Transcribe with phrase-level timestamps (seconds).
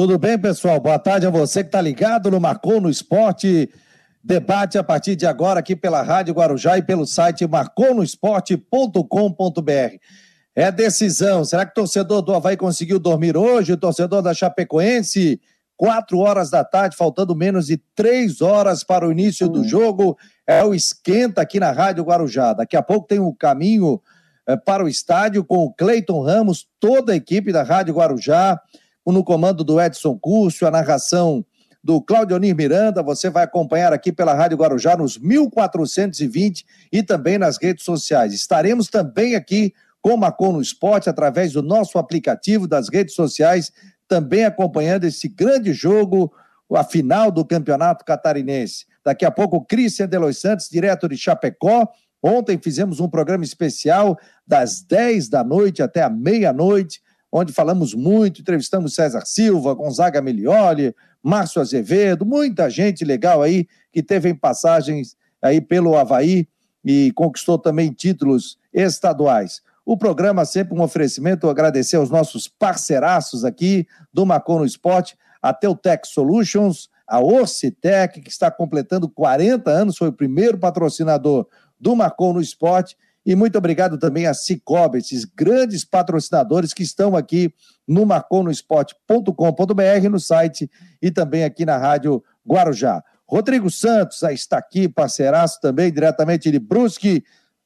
[0.00, 0.80] Tudo bem, pessoal?
[0.80, 3.68] Boa tarde a você que está ligado no Marcou no Esporte.
[4.24, 9.96] Debate a partir de agora aqui pela Rádio Guarujá e pelo site marconosport.com.br.
[10.54, 11.44] É decisão.
[11.44, 13.74] Será que o torcedor do Havaí conseguiu dormir hoje?
[13.74, 15.38] O torcedor da Chapecoense?
[15.76, 20.16] Quatro horas da tarde, faltando menos de três horas para o início do jogo.
[20.46, 22.54] É o esquenta aqui na Rádio Guarujá.
[22.54, 24.00] Daqui a pouco tem o caminho
[24.48, 28.58] é, para o estádio com o Cleiton Ramos, toda a equipe da Rádio Guarujá
[29.12, 31.44] no comando do Edson Curso, a narração
[31.82, 33.02] do Claudionir Miranda.
[33.02, 38.32] Você vai acompanhar aqui pela Rádio Guarujá nos 1420 e também nas redes sociais.
[38.32, 43.70] Estaremos também aqui com Macon no Esporte através do nosso aplicativo das redes sociais,
[44.08, 46.32] também acompanhando esse grande jogo,
[46.72, 48.86] a final do Campeonato Catarinense.
[49.04, 51.88] Daqui a pouco, Cristian Delois Santos, direto de Chapecó.
[52.22, 57.00] Ontem fizemos um programa especial das 10 da noite até a meia-noite
[57.32, 64.02] onde falamos muito, entrevistamos César Silva, Gonzaga Melioli, Márcio Azevedo, muita gente legal aí que
[64.02, 66.48] teve passagens aí pelo Havaí
[66.84, 69.62] e conquistou também títulos estaduais.
[69.84, 76.06] O programa sempre um oferecimento, agradecer aos nossos parceiraços aqui do Macono Esporte, a Teutec
[76.06, 81.46] Solutions, a Orcitec, que está completando 40 anos, foi o primeiro patrocinador
[81.78, 87.52] do Macono Esporte, e muito obrigado também a Cicobi, esses grandes patrocinadores que estão aqui
[87.86, 90.70] no marconosport.com.br, no site
[91.02, 93.02] e também aqui na Rádio Guarujá.
[93.26, 97.22] Rodrigo Santos está aqui, parceiraço também, diretamente de Brusque,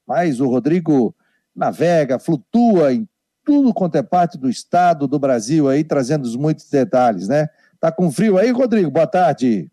[0.07, 1.15] mas o Rodrigo
[1.55, 3.09] navega, flutua em
[3.45, 7.49] tudo quanto é parte do estado, do Brasil aí, trazendo muitos detalhes, né?
[7.79, 8.91] Tá com frio aí, Rodrigo?
[8.91, 9.71] Boa tarde.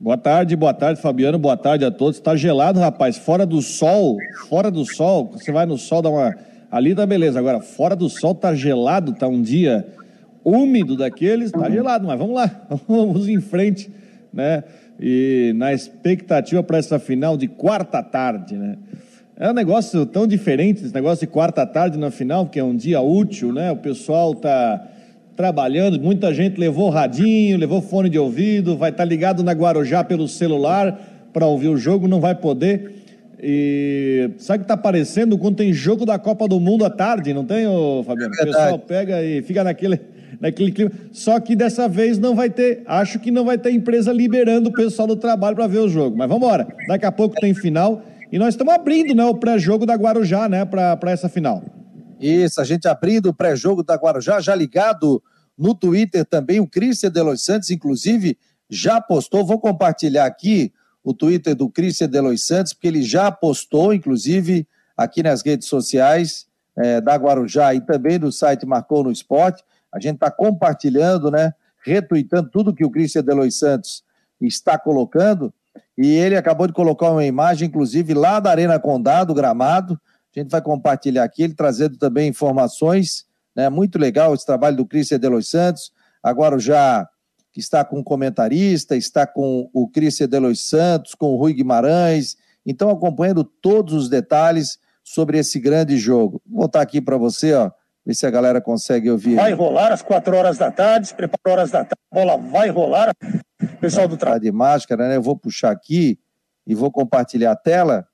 [0.00, 1.40] Boa tarde, boa tarde, Fabiano.
[1.40, 2.18] Boa tarde a todos.
[2.18, 3.16] Está gelado, rapaz.
[3.16, 4.16] Fora do sol,
[4.48, 5.28] fora do sol.
[5.32, 6.36] Você vai no sol, dá uma.
[6.70, 7.40] Ali tá beleza.
[7.40, 9.88] Agora, fora do sol tá gelado, tá um dia
[10.44, 12.48] úmido daqueles, tá gelado, mas vamos lá,
[12.86, 13.90] vamos em frente,
[14.32, 14.62] né?
[15.00, 18.76] E na expectativa para essa final de quarta tarde, né?
[19.36, 22.76] É um negócio tão diferente, esse negócio de quarta tarde na final, porque é um
[22.76, 23.72] dia útil, né?
[23.72, 24.80] O pessoal tá
[25.38, 30.02] trabalhando, muita gente levou radinho, levou fone de ouvido, vai estar tá ligado na Guarujá
[30.02, 31.00] pelo celular
[31.32, 32.90] para ouvir o jogo, não vai poder.
[33.40, 37.32] E sabe o que está aparecendo quando tem jogo da Copa do Mundo à tarde,
[37.32, 38.34] não tem, ô, Fabiano?
[38.36, 40.00] É o pessoal pega e fica naquele,
[40.40, 40.90] naquele clima.
[41.12, 44.72] Só que dessa vez não vai ter, acho que não vai ter empresa liberando o
[44.72, 46.16] pessoal do trabalho para ver o jogo.
[46.16, 46.66] Mas vamos embora.
[46.88, 48.02] Daqui a pouco tem final.
[48.32, 51.62] E nós estamos abrindo né, o pré-jogo da Guarujá né, para essa final.
[52.18, 55.22] Isso, a gente abrindo o pré-jogo da Guarujá, já ligado
[55.56, 58.38] no Twitter também, o Cristian Delois Santos, inclusive,
[58.70, 63.92] já postou, vou compartilhar aqui o Twitter do Cristian Delois Santos, porque ele já postou,
[63.92, 66.46] inclusive, aqui nas redes sociais
[66.76, 69.64] é, da Guarujá e também do site Marcou no Esporte.
[69.92, 71.52] A gente está compartilhando, né?
[71.84, 74.04] Retweetando tudo que o Cristian Delois Santos
[74.40, 75.52] está colocando.
[75.96, 79.98] E ele acabou de colocar uma imagem, inclusive, lá da Arena Condado, gramado.
[80.36, 83.68] A gente vai compartilhar aqui, ele trazendo também informações, né?
[83.68, 85.90] Muito legal esse trabalho do Cristian Delois Santos.
[86.22, 87.08] Agora já
[87.56, 92.90] está com o comentarista, está com o Cristian Delois Santos, com o Rui Guimarães, então
[92.90, 96.40] acompanhando todos os detalhes sobre esse grande jogo.
[96.46, 97.70] Vou botar aqui para você, ó,
[98.04, 99.36] ver se a galera consegue ouvir.
[99.36, 103.12] Vai rolar às quatro horas da tarde, prepara horas da tarde, a bola vai rolar.
[103.80, 104.40] Pessoal do trabalho.
[104.40, 105.16] Tá de máscara, né?
[105.16, 106.18] Eu vou puxar aqui
[106.66, 108.06] e vou compartilhar a tela.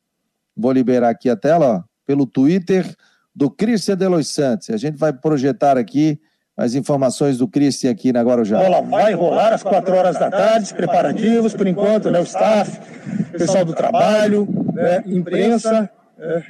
[0.56, 2.94] Vou liberar aqui a tela, ó pelo Twitter
[3.34, 4.70] do Cristian Delois Santos.
[4.70, 6.20] A gente vai projetar aqui
[6.56, 8.58] as informações do Cristian aqui na Guarujá.
[8.58, 12.78] Bola vai rolar às quatro horas da tarde, preparativos, por enquanto, né, o staff,
[13.32, 15.90] pessoal do trabalho, né, imprensa.
[16.16, 16.42] É,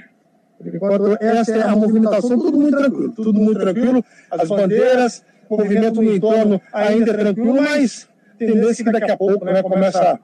[0.59, 4.05] por enquanto, essa é a movimentação, tudo muito tranquilo, tudo muito tranquilo.
[4.31, 8.07] As bandeiras, movimento no entorno ainda é tranquilo, mas
[8.39, 10.21] tendência que daqui a pouco né, começa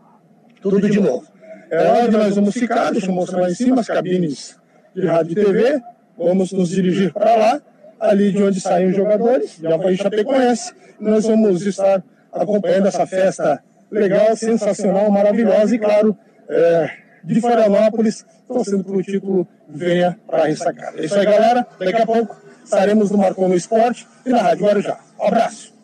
[0.60, 1.24] tudo de novo.
[1.70, 4.59] É onde nós vamos ficar, deixa eu mostrar lá em cima as cabines
[4.94, 5.82] de rádio e TV,
[6.16, 7.62] vamos nos dirigir para lá,
[7.98, 12.02] ali de onde saem os jogadores, já foi Chapecoense, nós vamos estar
[12.32, 16.16] acompanhando essa festa legal, sensacional, maravilhosa e, claro,
[16.48, 16.90] é,
[17.24, 21.00] de Florianópolis, torcendo para o título venha para a ressacada.
[21.00, 21.66] É isso aí, galera.
[21.78, 24.98] Daqui a pouco estaremos no Marcou no Esporte e na Rádio Guarujá.
[25.18, 25.74] Um abraço.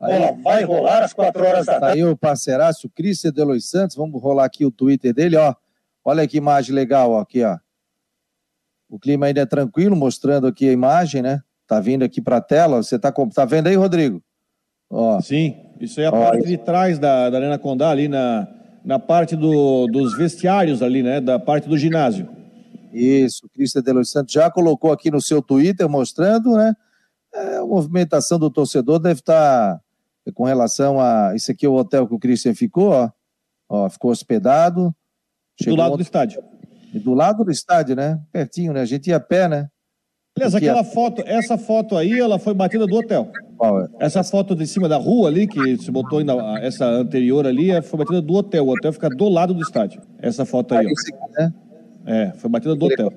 [0.00, 1.86] Bola vai rolar às quatro horas da tarde.
[1.86, 3.96] Tá aí o parceiraço Cristian Delois Santos.
[3.96, 5.54] Vamos rolar aqui o Twitter dele, ó.
[6.04, 7.58] Olha que imagem legal, ó, aqui, ó.
[8.94, 11.42] O clima ainda é tranquilo, mostrando aqui a imagem, né?
[11.66, 12.80] Tá vindo aqui para a tela.
[12.80, 14.22] Você tá, tá vendo aí, Rodrigo?
[14.88, 15.20] Ó.
[15.20, 18.46] Sim, isso é a Ó, parte de trás da, da Arena Condá, ali na,
[18.84, 21.20] na parte do, dos vestiários ali, né?
[21.20, 22.28] Da parte do ginásio.
[22.92, 26.72] Isso, o Cristian Delos Santos já colocou aqui no seu Twitter mostrando, né?
[27.34, 31.34] É, a movimentação do torcedor deve estar tá com relação a.
[31.34, 33.10] Isso aqui é o hotel que o Christian ficou, ó.
[33.68, 34.94] ó ficou hospedado.
[35.60, 35.96] do lado ontem...
[35.96, 36.53] do estádio.
[36.98, 38.20] Do lado do estádio, né?
[38.32, 38.80] Pertinho, né?
[38.80, 39.68] A gente ia a pé, né?
[40.36, 43.30] Beleza, aquela foto, essa foto aí, ela foi batida do hotel.
[43.56, 43.88] Qual é?
[44.00, 47.80] Essa foto de cima da rua ali, que se botou ainda, essa anterior ali, é,
[47.80, 48.66] foi batida do hotel.
[48.66, 50.02] O hotel fica do lado do estádio.
[50.18, 51.40] Essa foto aí, ó.
[51.40, 51.54] Né?
[52.06, 53.12] É, foi batida do hotel.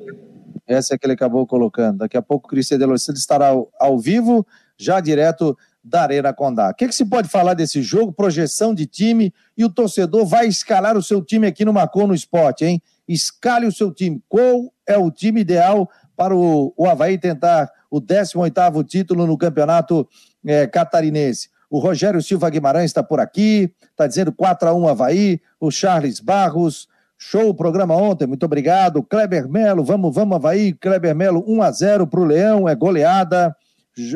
[0.67, 1.99] Essa é que ele acabou colocando.
[1.99, 4.45] Daqui a pouco o Cristian Delorcino estará ao, ao, vivo,
[4.77, 6.69] já direto da Arena Condá.
[6.69, 8.11] O que, que se pode falar desse jogo?
[8.11, 12.13] Projeção de time e o torcedor vai escalar o seu time aqui no Macon no
[12.13, 12.81] Esporte, hein?
[13.07, 14.21] Escale o seu time.
[14.27, 20.07] Qual é o time ideal para o, o Havaí tentar o 18º título no campeonato
[20.45, 21.49] é, catarinense.
[21.69, 26.19] O Rogério Silva Guimarães está por aqui, está dizendo 4 a 1 Havaí, o Charles
[26.19, 26.87] Barros,
[27.17, 29.03] show o programa ontem, muito obrigado.
[29.03, 33.55] Kleber Melo, vamos, vamos Havaí, Kleber Melo 1 a 0 para o Leão, é goleada.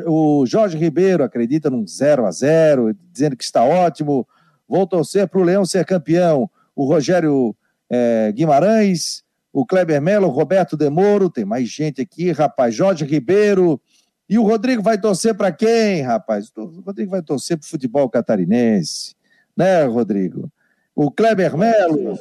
[0.05, 4.27] O Jorge Ribeiro acredita num 0 a 0 dizendo que está ótimo.
[4.67, 6.49] Vou torcer para o Leão ser campeão.
[6.75, 7.55] O Rogério
[7.93, 9.21] é, Guimarães,
[9.51, 13.81] o Kleber Melo, Roberto Demoro, tem mais gente aqui, rapaz, Jorge Ribeiro.
[14.29, 16.49] E o Rodrigo vai torcer para quem, rapaz?
[16.55, 19.13] O Rodrigo vai torcer para o futebol catarinense,
[19.57, 20.49] né, Rodrigo?
[20.95, 22.17] O Kleber Melo,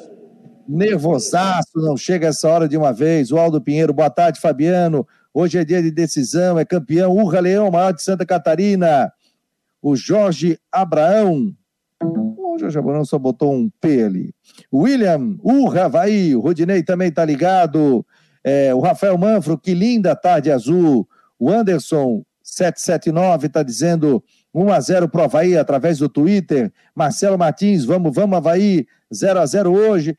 [0.68, 3.30] nervosaço, não chega essa hora de uma vez.
[3.30, 5.06] O Aldo Pinheiro, boa tarde, Fabiano.
[5.32, 9.12] Hoje é dia de decisão, é campeão Urra Leão, maior de Santa Catarina.
[9.80, 11.54] O Jorge Abraão,
[12.54, 14.34] o Jorge Abraão só botou um P ali.
[14.72, 18.04] William, Urra, Havaí, o Rodinei também tá ligado.
[18.42, 21.08] É, o Rafael Manfro, que linda tarde azul.
[21.38, 26.72] O Anderson, 779, está dizendo 1 a 0 pro Havaí através do Twitter.
[26.94, 30.16] Marcelo Martins, vamos, vamos, Havaí, 0 a 0 hoje.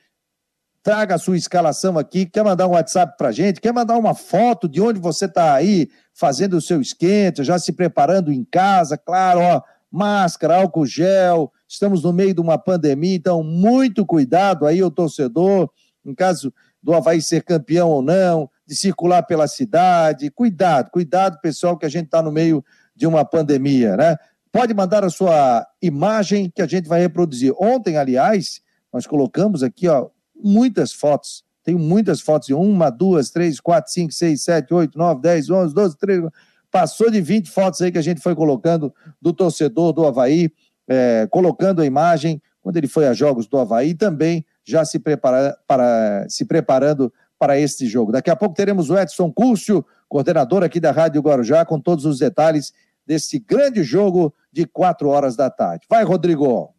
[0.83, 2.25] Traga a sua escalação aqui.
[2.25, 3.61] Quer mandar um WhatsApp pra gente?
[3.61, 7.71] Quer mandar uma foto de onde você está aí fazendo o seu esquenta, já se
[7.71, 8.97] preparando em casa?
[8.97, 9.61] Claro, ó,
[9.91, 15.69] máscara, álcool gel, estamos no meio de uma pandemia, então muito cuidado aí, o torcedor,
[16.05, 21.77] em caso do Havaí ser campeão ou não, de circular pela cidade, cuidado, cuidado, pessoal,
[21.77, 22.63] que a gente está no meio
[22.95, 24.17] de uma pandemia, né?
[24.51, 27.53] Pode mandar a sua imagem que a gente vai reproduzir.
[27.57, 28.61] Ontem, aliás,
[28.91, 31.43] nós colocamos aqui, ó, muitas fotos.
[31.63, 35.97] Tenho muitas fotos, uma, duas, três, quatro, cinco, seis, sete, oito, nove, dez, onze, doze,
[35.97, 36.27] treze
[36.71, 40.49] passou de 20 fotos aí que a gente foi colocando do torcedor do Havaí,
[40.87, 45.57] é, colocando a imagem quando ele foi a jogos do Havaí, também já se, prepara,
[45.67, 48.11] para, se preparando para este jogo.
[48.11, 52.19] Daqui a pouco teremos o Edson Cúrcio, coordenador aqui da Rádio Guarujá, com todos os
[52.19, 52.71] detalhes
[53.05, 55.85] desse grande jogo de quatro horas da tarde.
[55.89, 56.69] Vai, Rodrigo!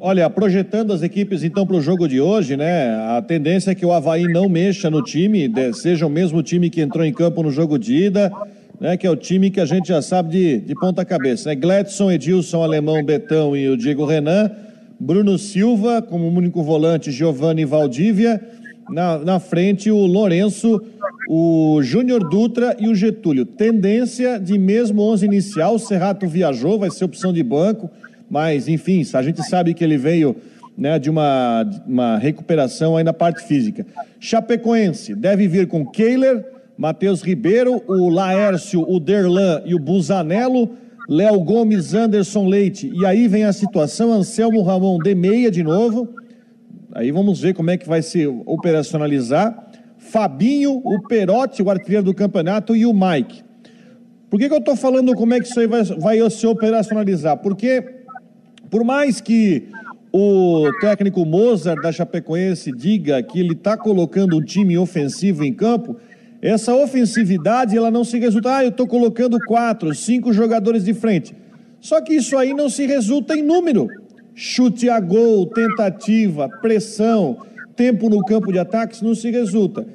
[0.00, 2.94] Olha, projetando as equipes então para o jogo de hoje, né?
[3.16, 6.80] A tendência é que o Havaí não mexa no time, seja o mesmo time que
[6.80, 8.32] entrou em campo no jogo de ida
[8.80, 11.48] né, que é o time que a gente já sabe de, de ponta cabeça.
[11.48, 11.56] Né?
[11.56, 14.50] Gladson, Edilson, Alemão, Betão e o Diego Renan.
[15.00, 18.40] Bruno Silva, como único volante, Giovanni Valdívia.
[18.90, 20.80] Na, na frente, o Lourenço,
[21.28, 23.44] o Júnior Dutra e o Getúlio.
[23.44, 25.74] Tendência de mesmo 11 inicial.
[25.74, 27.90] O Serrato viajou, vai ser opção de banco.
[28.30, 30.36] Mas, enfim, a gente sabe que ele veio
[30.76, 33.86] né, de uma, uma recuperação aí na parte física.
[34.20, 36.44] Chapecoense deve vir com Kehler
[36.78, 40.70] Matheus Ribeiro, o Laércio, o Derlan e o Busanello,
[41.08, 42.88] Léo Gomes, Anderson Leite.
[42.94, 46.08] E aí vem a situação, Anselmo Ramon de meia de novo.
[46.92, 49.70] Aí vamos ver como é que vai se operacionalizar.
[49.98, 53.42] Fabinho, o Perotti, o artilheiro do campeonato, e o Mike.
[54.30, 57.38] Por que, que eu estou falando como é que isso aí vai, vai se operacionalizar?
[57.38, 57.82] Porque,
[58.70, 59.66] por mais que
[60.12, 65.96] o técnico Mozart da Chapecoense diga que ele está colocando um time ofensivo em campo,
[66.40, 71.34] essa ofensividade, ela não se resulta, ah, eu estou colocando quatro, cinco jogadores de frente.
[71.80, 73.88] Só que isso aí não se resulta em número.
[74.34, 77.38] Chute a gol, tentativa, pressão,
[77.74, 79.86] tempo no campo de ataques, não se resulta.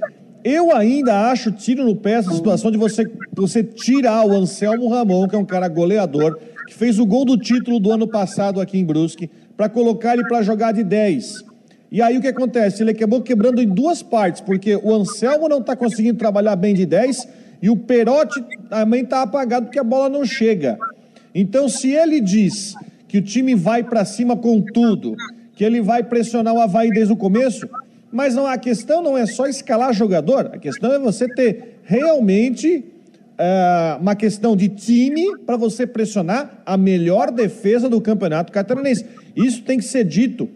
[0.44, 5.28] Eu ainda acho tiro no pé essa situação de você, você tirar o Anselmo Ramon,
[5.28, 8.78] que é um cara goleador, que fez o gol do título do ano passado aqui
[8.78, 11.53] em Brusque, para colocar ele para jogar de 10.
[11.94, 12.82] E aí o que acontece?
[12.82, 16.88] Ele acabou quebrando em duas partes, porque o Anselmo não está conseguindo trabalhar bem de
[16.88, 17.28] 10
[17.62, 20.76] e o Perotti também está apagado porque a bola não chega.
[21.36, 22.74] Então, se ele diz
[23.08, 25.16] que o time vai para cima com tudo,
[25.56, 27.70] que ele vai pressionar o Havaí desde o começo,
[28.12, 32.84] mas não, a questão não é só escalar jogador, a questão é você ter realmente
[33.34, 39.06] uh, uma questão de time para você pressionar a melhor defesa do campeonato catarinense.
[39.36, 40.50] Isso tem que ser dito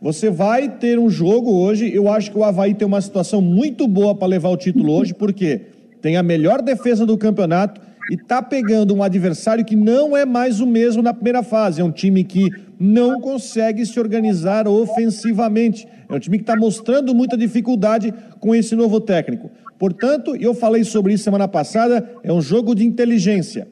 [0.00, 1.92] você vai ter um jogo hoje.
[1.92, 5.12] Eu acho que o Havaí tem uma situação muito boa para levar o título hoje,
[5.12, 5.62] porque
[6.00, 10.60] tem a melhor defesa do campeonato e está pegando um adversário que não é mais
[10.60, 11.80] o mesmo na primeira fase.
[11.80, 15.86] É um time que não consegue se organizar ofensivamente.
[16.08, 19.50] É um time que está mostrando muita dificuldade com esse novo técnico.
[19.78, 23.68] Portanto, eu falei sobre isso semana passada, é um jogo de inteligência.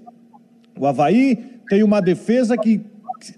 [0.78, 2.80] O Havaí tem uma defesa que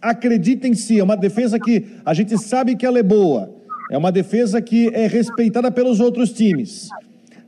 [0.00, 3.54] acredita em si, é uma defesa que a gente sabe que ela é boa.
[3.90, 6.88] É uma defesa que é respeitada pelos outros times.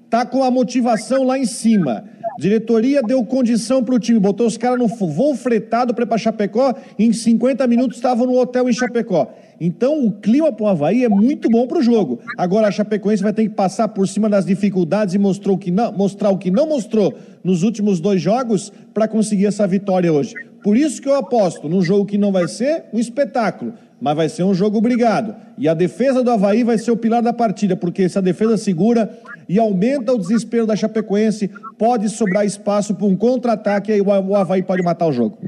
[0.09, 2.05] Tá com a motivação lá em cima.
[2.39, 6.19] Diretoria deu condição para o time, botou os caras no voo fretado para ir para
[6.19, 9.33] Chapecó, em 50 minutos estavam no hotel em Chapecó.
[9.61, 12.21] Então o clima para o Havaí é muito bom para o jogo.
[12.39, 15.93] Agora a Chapecoense vai ter que passar por cima das dificuldades e mostrou que não,
[15.93, 17.13] mostrar o que não mostrou
[17.45, 20.35] nos últimos dois jogos para conseguir essa vitória hoje.
[20.63, 24.29] Por isso que eu aposto num jogo que não vai ser um espetáculo, mas vai
[24.29, 25.35] ser um jogo brigado.
[25.59, 28.57] E a defesa do Havaí vai ser o pilar da partida, porque se a defesa
[28.57, 29.11] segura
[29.49, 34.63] e aumenta o desespero da Chapecoense, pode sobrar espaço para um contra-ataque e o Havaí
[34.63, 35.39] pode matar o jogo.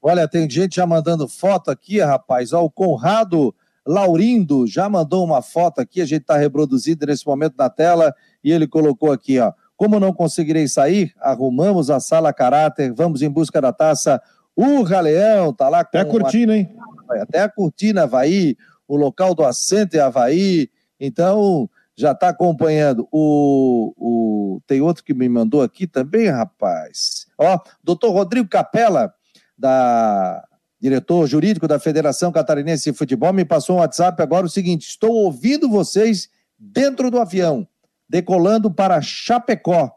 [0.00, 2.52] Olha, tem gente já mandando foto aqui, rapaz.
[2.52, 3.54] Ó, o Conrado
[3.84, 8.52] Laurindo já mandou uma foto aqui, a gente está reproduzindo nesse momento na tela, e
[8.52, 9.52] ele colocou aqui, ó.
[9.76, 14.22] Como não conseguirei sair, arrumamos a sala caráter, vamos em busca da taça.
[14.56, 15.88] O Galeão tá lá com.
[15.88, 16.58] Até a cortina, uma...
[16.58, 16.70] hein?
[17.10, 20.70] Até a cortina Havaí, o local do assento é Havaí.
[20.98, 23.08] Então, já está acompanhando.
[23.10, 27.26] O, o, Tem outro que me mandou aqui também, rapaz.
[27.38, 29.12] Ó, doutor Rodrigo Capella,
[29.56, 30.42] da
[30.78, 35.12] diretor jurídico da Federação Catarinense de Futebol, me passou um WhatsApp agora o seguinte: estou
[35.12, 37.66] ouvindo vocês dentro do avião
[38.08, 39.92] decolando para Chapecó.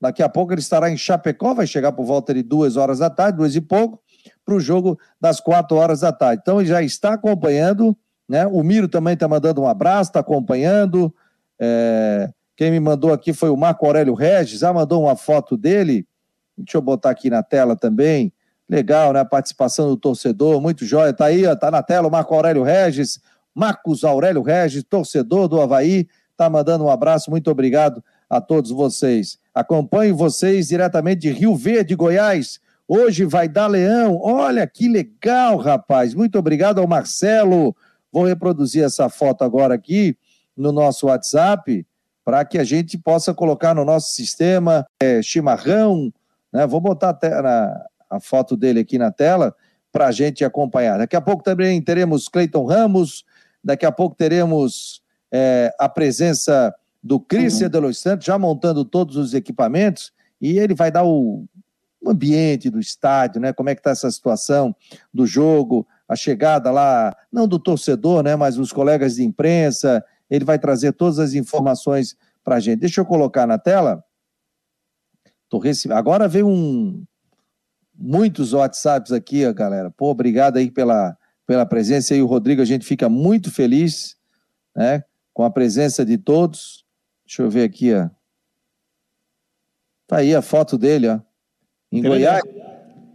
[0.00, 3.10] Daqui a pouco ele estará em Chapecó, vai chegar por volta de duas horas da
[3.10, 4.00] tarde, duas e pouco,
[4.44, 6.40] para o jogo das quatro horas da tarde.
[6.42, 7.96] Então ele já está acompanhando,
[8.28, 8.46] né?
[8.46, 11.14] O Miro também está mandando um abraço, está acompanhando.
[11.58, 12.30] É...
[12.56, 16.06] Quem me mandou aqui foi o Marco Aurélio Regis, já mandou uma foto dele.
[16.56, 18.32] Deixa eu botar aqui na tela também.
[18.68, 19.20] Legal, né?
[19.20, 21.12] A participação do torcedor, muito jóia.
[21.12, 23.20] Tá aí, ó, tá na tela o Marco Aurélio Regis,
[23.54, 26.08] Marcos Aurélio Regis, torcedor do Havaí
[26.38, 29.38] está mandando um abraço, muito obrigado a todos vocês.
[29.52, 32.60] Acompanho vocês diretamente de Rio Verde, Goiás.
[32.90, 34.18] Hoje vai dar leão.
[34.22, 36.14] Olha que legal, rapaz.
[36.14, 37.76] Muito obrigado ao Marcelo.
[38.10, 40.16] Vou reproduzir essa foto agora aqui
[40.56, 41.86] no nosso WhatsApp
[42.24, 46.10] para que a gente possa colocar no nosso sistema é, chimarrão.
[46.50, 46.66] Né?
[46.66, 49.54] Vou botar até na, a foto dele aqui na tela
[49.92, 50.96] para a gente acompanhar.
[50.96, 53.22] Daqui a pouco também teremos Cleiton Ramos.
[53.62, 57.72] Daqui a pouco teremos é, a presença do Cristian uhum.
[57.72, 61.46] de Los Santos, já montando todos os equipamentos, e ele vai dar o,
[62.00, 63.52] o ambiente do estádio, né?
[63.52, 64.74] Como é que está essa situação
[65.12, 68.36] do jogo, a chegada lá, não do torcedor, né?
[68.36, 72.80] Mas os colegas de imprensa, ele vai trazer todas as informações para a gente.
[72.80, 74.02] Deixa eu colocar na tela.
[75.48, 75.90] Tô rece...
[75.92, 77.04] Agora veio um
[77.94, 79.90] muitos WhatsApps aqui, galera.
[79.90, 84.16] Pô, obrigado aí pela, pela presença aí, o Rodrigo, a gente fica muito feliz,
[84.74, 85.02] né?
[85.38, 86.84] com a presença de todos.
[87.24, 88.08] Deixa eu ver aqui, ó.
[90.06, 91.20] Tá aí a foto dele, ó.
[91.90, 92.18] Em Tereré.
[92.18, 92.42] Goiás.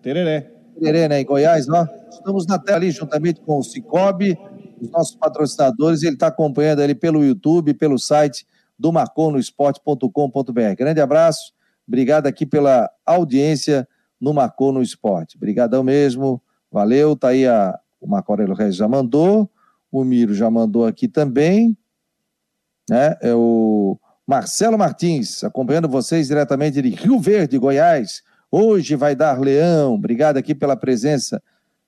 [0.01, 0.51] Tereré.
[0.79, 1.21] Tereré, né?
[1.21, 1.87] Em Goiás, ó.
[2.09, 4.37] Estamos na tela ali juntamente com o Cicobi,
[4.81, 6.03] os nossos patrocinadores.
[6.03, 8.45] Ele está acompanhando ali pelo YouTube, pelo site
[8.77, 10.75] do marconosport.com.br.
[10.77, 11.53] Grande abraço.
[11.87, 13.87] Obrigado aqui pela audiência
[14.19, 15.37] no Marcou no Esporte.
[15.37, 16.41] Obrigadão mesmo.
[16.71, 17.15] Valeu.
[17.15, 19.49] Tá aí a, o Marco Aurélio Reis já mandou.
[19.91, 21.77] O Miro já mandou aqui também
[22.89, 23.15] né?
[23.21, 28.21] É o Marcelo Martins, acompanhando vocês diretamente de Rio Verde, Goiás.
[28.55, 29.95] Hoje vai dar leão.
[29.95, 31.41] Obrigado aqui pela presença.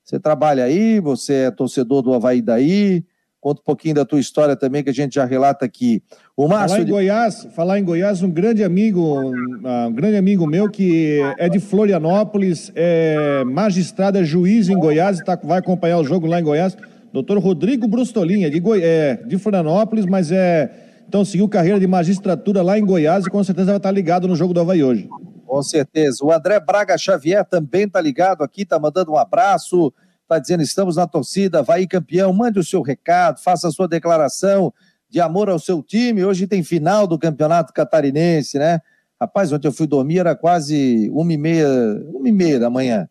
[0.04, 3.04] Você trabalha aí, você é torcedor do Havaí daí.
[3.40, 6.02] Conta um pouquinho da tua história também, que a gente já relata aqui.
[6.36, 6.78] O Márcio.
[6.78, 6.92] Falar em.
[6.92, 12.72] Goiás, falar em Goiás, um grande amigo, um grande amigo meu que é de Florianópolis,
[12.74, 16.76] é magistrado, é juiz em Goiás, tá, vai acompanhar o jogo lá em Goiás.
[17.14, 18.82] Doutor Rodrigo Brustolinha, de, Goi...
[18.82, 20.72] é, de Florianópolis, mas é
[21.08, 24.36] então seguiu carreira de magistratura lá em Goiás e com certeza vai estar ligado no
[24.36, 25.08] jogo do Havaí hoje.
[25.56, 26.18] Com certeza.
[26.22, 29.94] O André Braga Xavier também está ligado aqui, está mandando um abraço,
[30.24, 34.74] está dizendo estamos na torcida, vai campeão, mande o seu recado, faça a sua declaração
[35.10, 36.26] de amor ao seu time.
[36.26, 38.82] Hoje tem final do Campeonato Catarinense, né?
[39.18, 41.70] Rapaz, ontem eu fui dormir, era quase uma e meia,
[42.14, 43.08] uma e meia da manhã.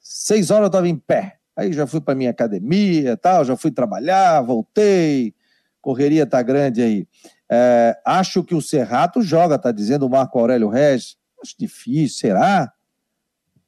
[0.00, 1.36] Seis horas eu estava em pé.
[1.54, 5.34] Aí já fui para minha academia, tal, já fui trabalhar, voltei,
[5.82, 7.06] correria tá grande aí.
[7.50, 11.18] É, acho que o Serrato joga, tá dizendo o Marco Aurélio Regis.
[11.46, 12.72] Acho difícil, será?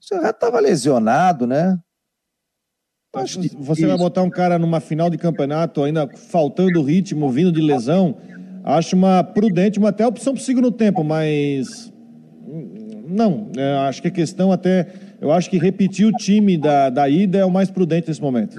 [0.01, 1.79] O Serrato estava lesionado, né?
[3.15, 7.61] Acho Você vai botar um cara numa final de campeonato, ainda faltando ritmo, vindo de
[7.61, 8.17] lesão.
[8.65, 11.93] Acho uma prudente, uma até opção para o segundo tempo, mas
[13.07, 14.93] Não, é, acho que a questão até.
[15.21, 18.57] Eu acho que repetir o time da, da ida é o mais prudente nesse momento.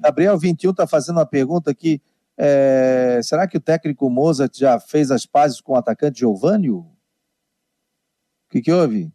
[0.00, 2.00] Gabriel 21 está fazendo uma pergunta aqui.
[2.36, 6.70] É, será que o técnico Mozart já fez as pazes com o atacante Giovanni?
[8.48, 9.10] O que, que houve?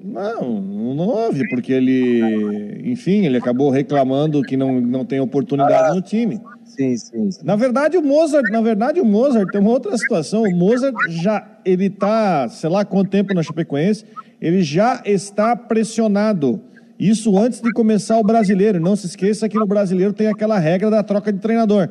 [0.00, 0.60] Não,
[0.94, 6.00] não houve, porque ele, enfim, ele acabou reclamando que não, não tem oportunidade ah, no
[6.00, 6.40] time.
[6.64, 10.42] Sim, sim, sim, Na verdade, o Mozart, na verdade, o Mozart tem uma outra situação.
[10.42, 14.04] O Mozart já, ele tá, sei lá quanto tempo na Chapecoense,
[14.40, 16.60] ele já está pressionado.
[16.96, 18.78] Isso antes de começar o brasileiro.
[18.78, 21.88] Não se esqueça que no brasileiro tem aquela regra da troca de treinador.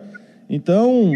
[0.49, 1.11] Então,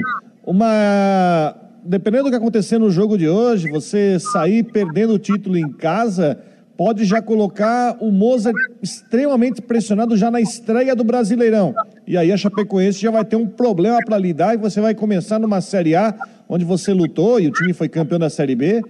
[0.45, 1.55] uma
[1.87, 6.37] dependendo do que acontecer no jogo de hoje, você sair perdendo o título em casa,
[6.75, 11.73] pode já colocar o Mozart extremamente pressionado já na estreia do Brasileirão.
[12.05, 15.39] E aí a Chapecoense já vai ter um problema para lidar e você vai começar
[15.39, 16.13] numa Série A,
[16.47, 18.81] onde você lutou e o time foi campeão da Série B,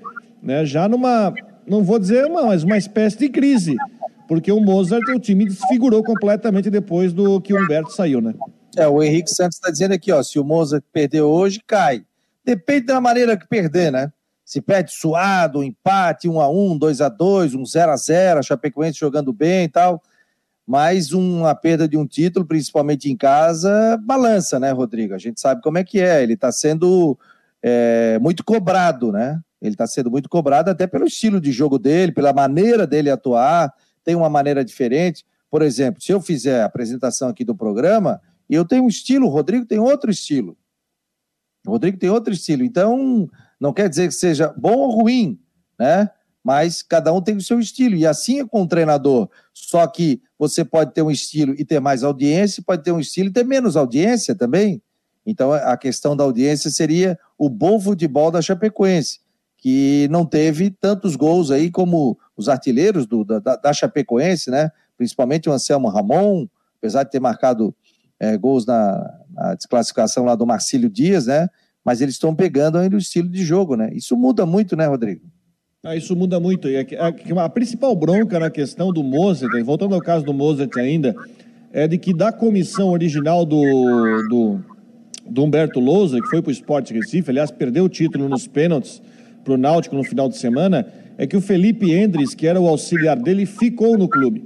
[0.41, 0.65] né?
[0.65, 1.33] Já numa,
[1.67, 3.77] não vou dizer uma, mas uma espécie de crise,
[4.27, 8.33] porque o Mozart, o time desfigurou completamente depois do que o Humberto saiu, né?
[8.75, 12.03] É, o Henrique Santos está dizendo aqui, ó, se o Mozart perder hoje, cai.
[12.47, 14.11] Depende da maneira que perder, né?
[14.47, 18.41] se perde suado, empate, 1 a 1 2 a 2 um 0 a 0 a
[18.41, 20.01] Chapecoense jogando bem e tal.
[20.65, 25.13] Mas uma perda de um título, principalmente em casa, balança, né, Rodrigo?
[25.13, 26.23] A gente sabe como é que é.
[26.23, 27.19] Ele está sendo
[27.61, 29.37] é, muito cobrado, né?
[29.61, 33.73] Ele está sendo muito cobrado até pelo estilo de jogo dele, pela maneira dele atuar.
[34.01, 35.25] Tem uma maneira diferente.
[35.51, 39.29] Por exemplo, se eu fizer a apresentação aqui do programa, eu tenho um estilo, o
[39.29, 40.55] Rodrigo tem outro estilo.
[41.67, 42.63] O Rodrigo tem outro estilo.
[42.63, 45.39] Então, não quer dizer que seja bom ou ruim,
[45.77, 46.09] né?
[46.43, 47.95] Mas cada um tem o seu estilo.
[47.95, 49.29] E assim é com o treinador.
[49.53, 53.29] Só que você pode ter um estilo e ter mais audiência, pode ter um estilo
[53.29, 54.81] e ter menos audiência também.
[55.25, 59.19] Então a questão da audiência seria o bom futebol da Chapecoense,
[59.57, 64.71] que não teve tantos gols aí como os artilheiros do, da, da Chapecoense, né?
[64.97, 66.47] Principalmente o Anselmo Ramon,
[66.77, 67.75] apesar de ter marcado
[68.17, 71.47] é, gols na, na desclassificação lá do Marcílio Dias, né?
[71.87, 73.89] mas eles estão pegando ainda o estilo de jogo, né?
[73.93, 75.21] Isso muda muito, né, Rodrigo?
[75.85, 76.67] Ah, isso muda muito.
[76.67, 81.15] E a, a, principal bronca na questão do Mozart, voltando ao caso do Mozart ainda,
[81.71, 83.61] é de que da comissão original do,
[84.27, 84.59] do,
[85.29, 89.01] do Humberto Lousa, que foi para o Esporte Recife, aliás, perdeu o título nos pênaltis
[89.45, 90.85] para o Náutico no final de semana,
[91.17, 94.45] é que o Felipe Endres, que era o auxiliar dele, ficou no clube.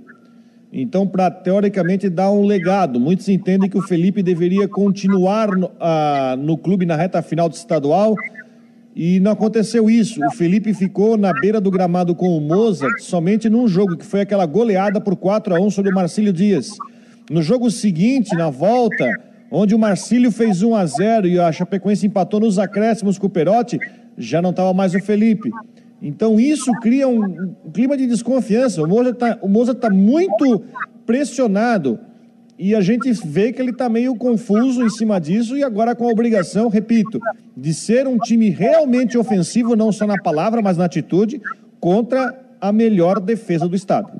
[0.74, 6.38] Então, para teoricamente dar um legado, muitos entendem que o Felipe deveria continuar no, a,
[6.40, 8.16] no clube na reta final do estadual
[8.96, 10.26] e não aconteceu isso.
[10.26, 14.22] O Felipe ficou na beira do gramado com o Mozart somente num jogo, que foi
[14.22, 16.72] aquela goleada por 4 a 1 sobre o Marcílio Dias.
[17.30, 19.10] No jogo seguinte, na volta,
[19.52, 23.30] onde o Marcílio fez 1 a 0 e a Chapecoense empatou nos acréscimos com o
[23.30, 23.78] Perotti,
[24.18, 25.50] já não estava mais o Felipe.
[26.02, 28.82] Então isso cria um, clima de desconfiança.
[28.82, 30.64] O Mozart está tá muito
[31.06, 32.00] pressionado
[32.58, 36.08] e a gente vê que ele está meio confuso em cima disso e agora com
[36.08, 37.20] a obrigação, repito,
[37.56, 41.42] de ser um time realmente ofensivo, não só na palavra, mas na atitude,
[41.80, 44.12] contra a melhor defesa do Estado.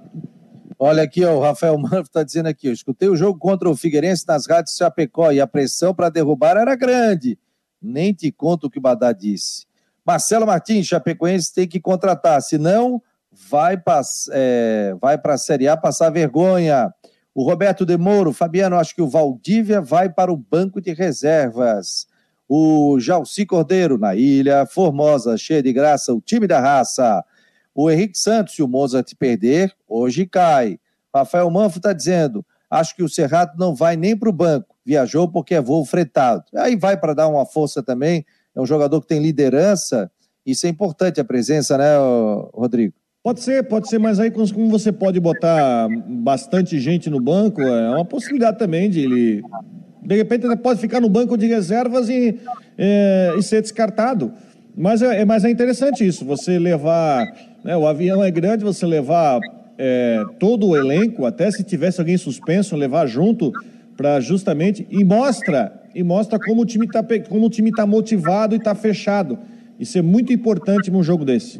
[0.78, 3.76] Olha aqui, ó, o Rafael Manfro está dizendo aqui, eu escutei o jogo contra o
[3.76, 7.38] Figueirense nas rádios Chapecó e a pressão para derrubar era grande.
[7.80, 9.68] Nem te conto o que o Badá disse.
[10.06, 13.02] Marcelo Martins, Chapecoense tem que contratar, senão
[13.50, 16.94] vai, pass é, para a Série A passar vergonha.
[17.34, 22.08] O Roberto Demoro, Fabiano, acho que o Valdívia vai para o banco de reservas.
[22.48, 27.24] O Jalci Cordeiro, na Ilha Formosa, cheia de graça, o time da raça.
[27.74, 30.78] O Henrique Santos, se o Mozart perder, hoje cai.
[31.16, 35.30] Rafael Manfro está dizendo, acho que o Serrato não vai nem para o banco, viajou
[35.30, 36.44] porque é voo fretado.
[36.56, 40.12] Aí vai para dar uma força também é um jogador que tem liderança.
[40.46, 41.98] Isso é importante, a presença, né,
[42.54, 42.94] Rodrigo?
[43.24, 47.92] Pode ser, pode ser, mas aí como você pode botar bastante gente no banco, é
[47.92, 49.44] uma possibilidade também de ele.
[50.02, 52.40] De repente ele pode ficar no banco de reservas e,
[52.78, 54.34] é, e ser descartado.
[54.76, 57.28] Mas é, é, mas é interessante isso, você levar.
[57.64, 59.40] Né, o avião é grande, você levar
[59.78, 63.52] é, todo o elenco, até se tivesse alguém suspenso, levar junto
[63.96, 64.88] para justamente.
[64.90, 68.74] E mostra e mostra como o time está como o time tá motivado e está
[68.76, 69.38] fechado.
[69.80, 71.60] Isso é muito importante num jogo desse.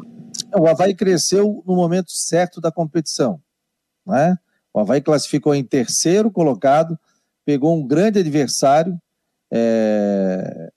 [0.56, 3.40] O Havaí cresceu no momento certo da competição.
[4.06, 4.36] Né?
[4.72, 6.98] O Havaí classificou em terceiro colocado,
[7.44, 8.98] pegou um grande adversário,
[9.52, 10.70] é...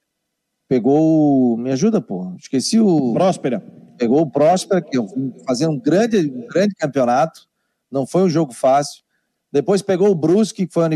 [0.68, 1.56] pegou.
[1.56, 2.34] Me ajuda, pô.
[2.38, 3.12] Esqueci o.
[3.12, 3.60] Próspera.
[3.96, 4.98] Pegou o Próspera, que
[5.46, 7.46] fazia um grande, um grande campeonato.
[7.90, 9.05] Não foi um jogo fácil.
[9.52, 10.90] Depois pegou o Brusque, que foi um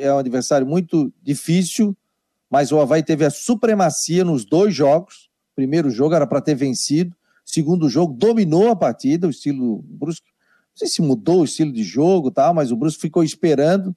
[0.00, 1.96] é um adversário muito difícil,
[2.50, 5.28] mas o Havaí teve a supremacia nos dois jogos.
[5.54, 7.14] Primeiro jogo era para ter vencido.
[7.44, 10.28] segundo jogo, dominou a partida, o estilo Brusque.
[10.72, 13.94] Não sei se mudou o estilo de jogo, tá, mas o Brusque ficou esperando,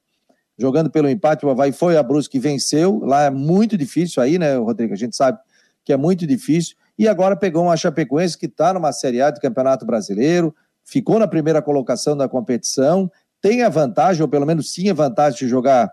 [0.56, 1.44] jogando pelo empate.
[1.44, 3.00] O Havaí foi a Brusque que venceu.
[3.04, 4.92] Lá é muito difícil aí, né, Rodrigo?
[4.92, 5.38] A gente sabe
[5.84, 6.76] que é muito difícil.
[6.98, 11.28] E agora pegou uma Chapecoense que está numa Série A do Campeonato Brasileiro, ficou na
[11.28, 15.92] primeira colocação da competição, tem a vantagem, ou pelo menos tinha vantagem de jogar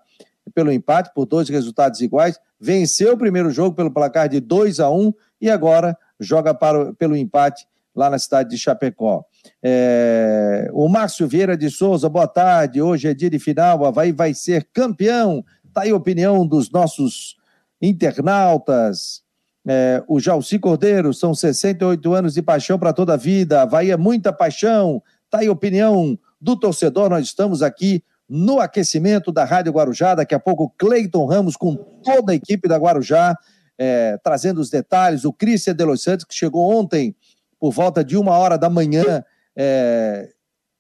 [0.54, 4.90] pelo empate, por dois resultados iguais, venceu o primeiro jogo pelo placar de 2 a
[4.90, 9.24] 1 e agora joga para, pelo empate lá na cidade de Chapecó.
[9.64, 12.82] É, o Márcio Vieira de Souza, boa tarde.
[12.82, 15.44] Hoje é dia de final, Havaí vai ser campeão.
[15.66, 17.38] Está aí a opinião dos nossos
[17.82, 19.24] internautas.
[19.68, 23.62] É, o Jalci Cordeiro, são 68 anos de paixão para toda a vida.
[23.62, 25.02] Havaí é muita paixão.
[25.26, 27.10] Está aí a opinião do torcedor.
[27.10, 30.16] Nós estamos aqui no aquecimento da Rádio Guarujá.
[30.16, 33.38] Daqui a pouco, Cleiton Ramos com toda a equipe da Guarujá,
[33.78, 35.26] é, trazendo os detalhes.
[35.26, 37.16] O Cristian de Los Santos, que chegou ontem
[37.60, 39.24] por volta de uma hora da manhã
[39.56, 40.32] é,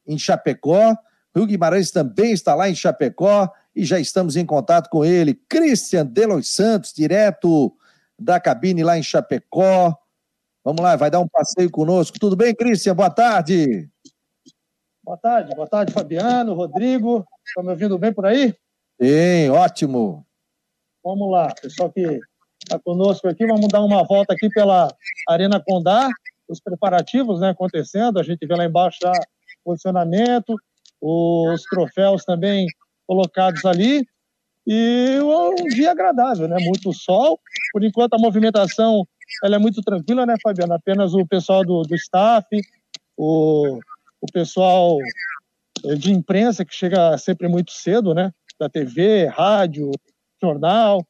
[0.06, 0.96] em Chapecó.
[1.36, 5.34] Rio Guimarães também está lá em Chapecó e já estamos em contato com ele.
[5.50, 7.76] Cristian de Los Santos, direto
[8.18, 9.96] da cabine lá em Chapecó.
[10.63, 12.20] Vamos lá, vai dar um passeio conosco.
[12.20, 12.96] Tudo bem, Cristian?
[12.96, 13.89] Boa tarde.
[15.06, 17.24] Boa tarde, boa tarde, Fabiano, Rodrigo.
[17.46, 18.56] Estão me ouvindo bem por aí?
[19.00, 20.26] Sim, ótimo.
[21.04, 22.20] Vamos lá, pessoal que
[22.63, 24.91] está conosco aqui, vamos dar uma volta aqui pela
[25.30, 26.10] Arena Condá,
[26.50, 30.56] os preparativos né, acontecendo, a gente vê lá embaixo já o posicionamento,
[31.00, 32.65] os troféus também
[33.06, 34.04] colocados ali,
[34.65, 36.58] e um dia agradável, né?
[36.62, 37.39] Muito sol.
[37.72, 39.08] Por enquanto a movimentação
[39.44, 40.74] ela é muito tranquila, né, Fabiano?
[40.74, 42.48] Apenas o pessoal do, do staff,
[43.15, 43.80] o,
[44.26, 44.98] o pessoal
[45.86, 48.32] eh, de imprensa que chega sempre muito cedo, né?
[48.60, 49.92] Da TV, rádio,
[50.42, 51.06] jornal.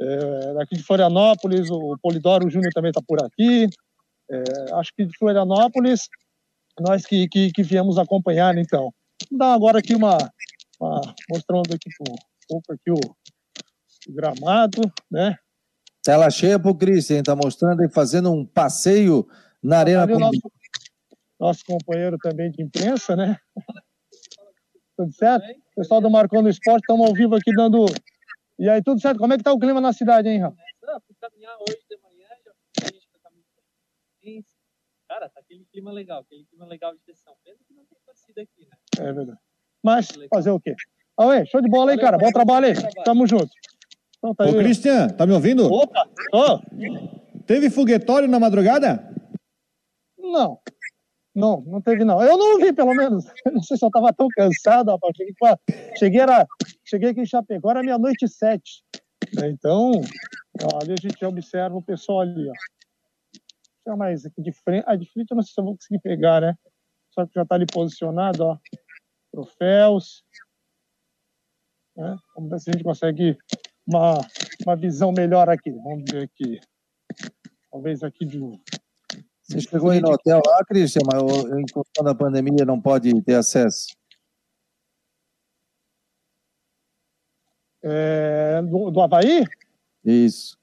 [0.00, 3.68] É, daqui de Florianópolis, o Polidoro Júnior também está por aqui.
[4.30, 6.08] É, acho que de Florianópolis,
[6.80, 8.92] nós que, que, que viemos acompanhar, então.
[9.30, 10.18] Vou dar agora aqui uma,
[10.80, 12.16] uma mostrando aqui um
[12.48, 12.98] pouco aqui o,
[14.08, 15.36] o gramado, né?
[16.02, 19.26] Tela cheia pro Cristian, tá mostrando aí, fazendo um passeio
[19.62, 20.06] na Arena.
[20.08, 20.18] Com...
[20.18, 20.40] Nosso,
[21.42, 23.36] nosso companheiro também de imprensa, né?
[24.96, 25.44] tudo certo?
[25.74, 27.84] Pessoal do Marcando Esporte, estamos ao vivo aqui dando.
[28.58, 29.18] E aí, tudo certo?
[29.18, 30.56] Como é que tá o clima na cidade, hein, Rafa?
[31.04, 32.52] Fui caminhar hoje de manhã, já
[34.20, 34.44] fui
[35.08, 37.34] Cara, tá aquele clima legal, aquele clima legal de decisão.
[37.44, 38.76] Pena que não tem torcida aqui, né?
[39.00, 39.38] É verdade.
[39.82, 40.76] Mas, fazer o quê?
[41.18, 42.18] Aê, show de bola aí, cara.
[42.18, 42.74] Bom trabalho aí.
[43.04, 43.50] Tamo junto.
[44.18, 45.66] Então, tá Ô, Cristian, tá me ouvindo?
[45.66, 46.08] Opa!
[46.32, 46.60] Oh.
[47.46, 49.12] Teve foguetório na madrugada?
[50.16, 50.60] Não.
[51.34, 52.22] Não, não teve não.
[52.22, 53.24] Eu não vi, pelo menos.
[53.52, 55.16] Não sei se eu estava tão cansado, rapaz.
[55.16, 55.34] Cheguei,
[55.96, 56.46] cheguei, era,
[56.84, 58.84] cheguei aqui em Chapecó, era meia-noite e sete.
[59.44, 59.92] Então,
[60.80, 62.50] ali a gente observa o pessoal ali,
[63.86, 63.96] ó.
[63.96, 64.84] mais aqui de frente.
[64.86, 66.54] Ah, de frente eu não sei se eu vou conseguir pegar, né?
[67.10, 68.58] Só que já está ali posicionado, ó.
[69.32, 70.22] Troféus.
[71.96, 72.16] Né?
[72.34, 73.38] Vamos ver se a gente consegue
[73.86, 74.20] uma,
[74.66, 75.70] uma visão melhor aqui.
[75.70, 76.60] Vamos ver aqui.
[77.70, 78.38] Talvez aqui de
[79.42, 83.34] você chegou aí no hotel lá, Cristian, mas em função da pandemia não pode ter
[83.34, 83.88] acesso?
[87.82, 89.44] É, do, do Havaí?
[90.04, 90.56] Isso.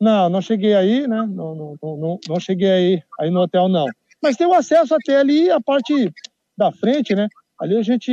[0.00, 1.26] Não, não cheguei aí, né?
[1.26, 3.86] Não, não, não, não cheguei aí, aí no hotel, não.
[4.22, 6.12] Mas tem o acesso até ali, a parte
[6.56, 7.28] da frente, né?
[7.58, 8.12] Ali a gente,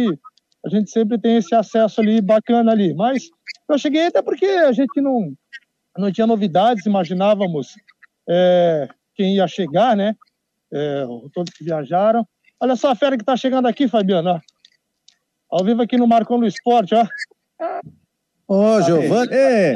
[0.65, 2.93] a gente sempre tem esse acesso ali bacana ali.
[2.93, 3.29] Mas
[3.69, 5.33] eu cheguei até porque a gente não,
[5.97, 7.75] não tinha novidades, imaginávamos
[8.29, 10.15] é, quem ia chegar, né?
[10.71, 12.27] É, todos que viajaram.
[12.59, 14.29] Olha só a fera que está chegando aqui, Fabiano.
[14.31, 14.39] Ó.
[15.57, 17.05] Ao vivo aqui no Marcou no Esporte, ó.
[18.47, 19.33] Ô, Giovanni.
[19.33, 19.75] É.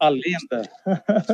[0.00, 0.62] A lenda.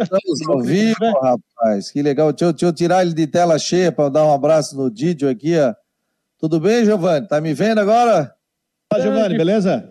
[0.02, 1.90] Estamos ao vivo, rapaz.
[1.90, 2.32] Que legal.
[2.32, 5.28] Deixa eu, deixa eu tirar ele de tela cheia para dar um abraço no Didio
[5.28, 5.74] aqui, ó.
[6.38, 7.28] Tudo bem, Giovanni?
[7.28, 8.35] Tá me vendo agora?
[8.92, 9.88] Fala, Giovanni, beleza?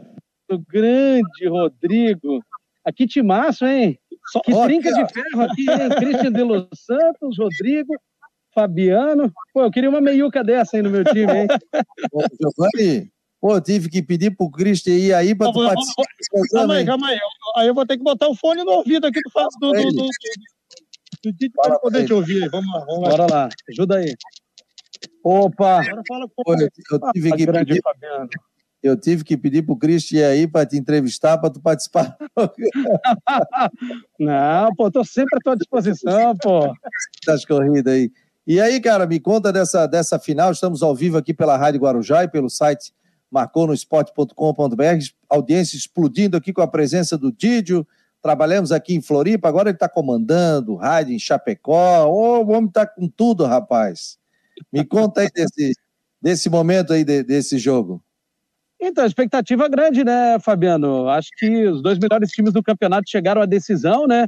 [0.51, 2.43] O grande Rodrigo.
[2.83, 3.97] Aqui timaço, hein?
[4.31, 5.89] Só, que ó, trinca de ferro aqui, hein?
[5.97, 7.93] Christian de Los Santos, Rodrigo,
[8.53, 9.31] Fabiano.
[9.53, 11.47] Pô, eu queria uma meiuca dessa aí no meu time, hein?
[12.13, 16.03] Ô, Giovanni, pô, eu tive que pedir pro Christian ir aí para tu participar.
[16.51, 17.19] Calma aí, calma aí.
[17.57, 19.91] Aí eu vou ter que botar o fone no ouvido aqui do do, do, do,
[19.91, 22.49] do, do para poder te ouvir.
[22.49, 23.09] Vamos lá, vamos lá.
[23.09, 24.15] Bora lá, ajuda aí.
[25.23, 25.81] Opa!
[25.81, 27.81] Agora fala com eu, eu tive que pedir.
[27.81, 28.29] Fabiano
[28.81, 32.17] eu tive que pedir para o Cristian aí para te entrevistar, para tu participar.
[34.19, 36.73] Não, pô, estou sempre à tua disposição, pô.
[37.25, 38.11] Das corridas aí.
[38.45, 40.51] E aí, cara, me conta dessa, dessa final.
[40.51, 42.91] Estamos ao vivo aqui pela Rádio Guarujá e pelo site
[43.29, 44.83] marconosport.com.br.
[45.29, 47.87] Audiência explodindo aqui com a presença do Didio,
[48.21, 52.05] trabalhamos aqui em Floripa, agora ele está comandando, rádio em Chapecó.
[52.07, 54.17] O homem está com tudo, rapaz.
[54.71, 55.73] Me conta aí desse,
[56.21, 58.03] desse momento aí, de, desse jogo.
[58.81, 61.07] Então, expectativa grande, né, Fabiano?
[61.07, 64.27] Acho que os dois melhores times do campeonato chegaram à decisão, né?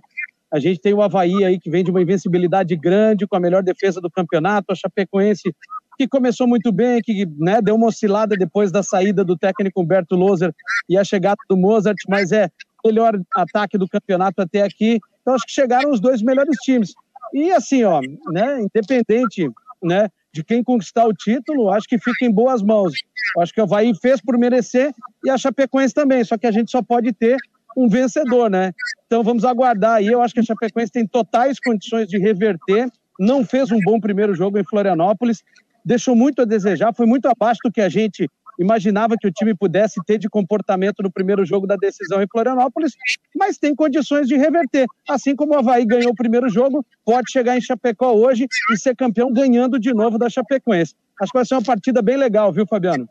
[0.51, 3.63] A gente tem o Havaí aí que vem de uma invencibilidade grande, com a melhor
[3.63, 5.51] defesa do campeonato, a Chapecoense
[5.97, 10.15] que começou muito bem, que né, deu uma oscilada depois da saída do técnico Humberto
[10.15, 10.53] Loser
[10.89, 12.49] e a chegada do Mozart, mas é
[12.83, 14.99] melhor ataque do campeonato até aqui.
[15.21, 16.93] Então acho que chegaram os dois melhores times.
[17.33, 19.49] E assim, ó, né, independente,
[19.81, 22.93] né, de quem conquistar o título, acho que fica em boas mãos.
[23.39, 24.91] Acho que o Havaí fez por merecer
[25.23, 27.37] e a Chapecoense também, só que a gente só pode ter
[27.77, 28.71] um vencedor, né?
[29.05, 30.07] Então vamos aguardar aí.
[30.07, 32.89] Eu acho que a Chapecoense tem totais condições de reverter.
[33.19, 35.43] Não fez um bom primeiro jogo em Florianópolis,
[35.85, 38.27] deixou muito a desejar, foi muito abaixo do que a gente
[38.59, 42.93] imaginava que o time pudesse ter de comportamento no primeiro jogo da decisão em Florianópolis,
[43.35, 44.85] mas tem condições de reverter.
[45.07, 48.95] Assim como o Havaí ganhou o primeiro jogo, pode chegar em Chapecó hoje e ser
[48.95, 50.95] campeão ganhando de novo da Chapecoense.
[51.21, 53.07] Acho que vai ser uma partida bem legal, viu, Fabiano?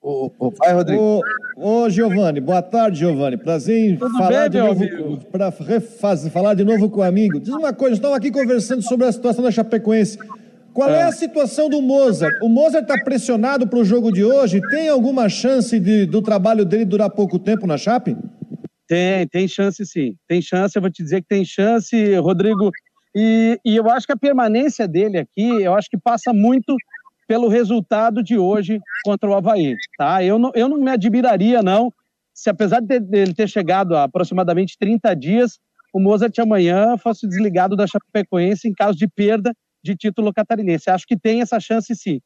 [0.00, 1.02] Ô, ô, vai, Rodrigo.
[1.56, 3.38] Ô, ô, Giovanni, boa tarde, Giovanni.
[3.38, 7.40] Prazer em Tudo falar bem, de novo, para falar de novo com o amigo.
[7.40, 10.18] Diz uma coisa, estava aqui conversando sobre a situação da Chapecoense.
[10.74, 11.12] Qual é a é.
[11.12, 12.34] situação do Mozart?
[12.42, 14.60] O Mozart está pressionado para o jogo de hoje?
[14.70, 18.16] Tem alguma chance de, do trabalho dele durar pouco tempo na Chape?
[18.88, 20.16] Tem, tem chance sim.
[20.26, 22.72] Tem chance, eu vou te dizer que tem chance, Rodrigo.
[23.14, 26.76] E, e eu acho que a permanência dele aqui, eu acho que passa muito
[27.28, 29.76] pelo resultado de hoje contra o Havaí.
[29.96, 30.24] Tá?
[30.24, 31.92] Eu, não, eu não me admiraria, não,
[32.34, 35.60] se apesar de ele ter chegado a aproximadamente 30 dias,
[35.92, 40.88] o Mozart amanhã fosse desligado da Chapecoense em caso de perda de título catarinense.
[40.88, 42.20] Acho que tem essa chance sim.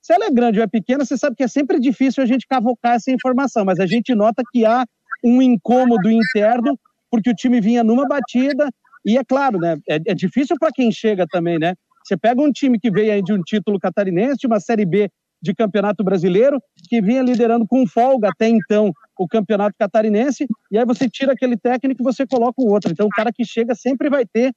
[0.00, 2.46] Se ela é grande ou é pequena, você sabe que é sempre difícil a gente
[2.48, 4.84] cavocar essa informação, mas a gente nota que há
[5.22, 6.76] um incômodo interno,
[7.08, 8.68] porque o time vinha numa batida,
[9.04, 9.76] e é claro, né?
[9.88, 11.74] É, é difícil para quem chega também, né?
[12.04, 15.08] Você pega um time que veio aí de um título catarinense, de uma Série B
[15.40, 20.84] de Campeonato Brasileiro, que vinha liderando com folga até então o Campeonato Catarinense, e aí
[20.84, 22.90] você tira aquele técnico e você coloca o outro.
[22.90, 24.52] Então o cara que chega sempre vai ter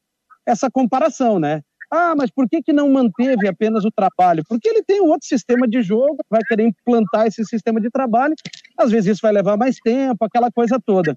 [0.46, 1.62] essa comparação, né?
[1.92, 4.44] Ah, mas por que, que não manteve apenas o trabalho?
[4.48, 8.34] Porque ele tem outro sistema de jogo, vai querer implantar esse sistema de trabalho,
[8.78, 11.16] às vezes isso vai levar mais tempo, aquela coisa toda.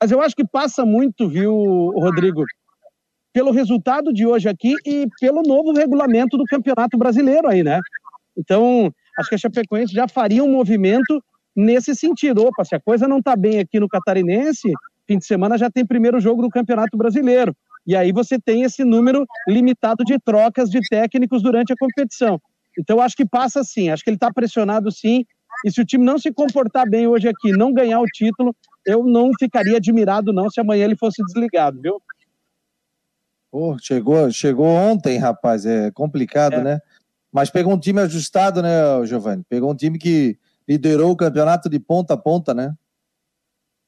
[0.00, 1.54] Mas eu acho que passa muito, viu,
[1.94, 2.44] Rodrigo,
[3.32, 7.78] pelo resultado de hoje aqui e pelo novo regulamento do Campeonato Brasileiro aí, né?
[8.36, 11.22] Então, acho que a Chapecoense já faria um movimento
[11.54, 12.44] nesse sentido.
[12.44, 14.72] Opa, se a coisa não está bem aqui no Catarinense,
[15.06, 17.54] fim de semana já tem primeiro jogo do Campeonato Brasileiro.
[17.90, 22.40] E aí você tem esse número limitado de trocas de técnicos durante a competição.
[22.78, 25.24] Então, acho que passa sim, acho que ele está pressionado sim.
[25.64, 28.54] E se o time não se comportar bem hoje aqui, não ganhar o título,
[28.86, 32.00] eu não ficaria admirado, não, se amanhã ele fosse desligado, viu?
[33.50, 36.62] Pô, chegou, chegou ontem, rapaz, é complicado, é.
[36.62, 36.80] né?
[37.32, 39.42] Mas pegou um time ajustado, né, Giovanni?
[39.48, 42.72] Pegou um time que liderou o campeonato de ponta a ponta, né?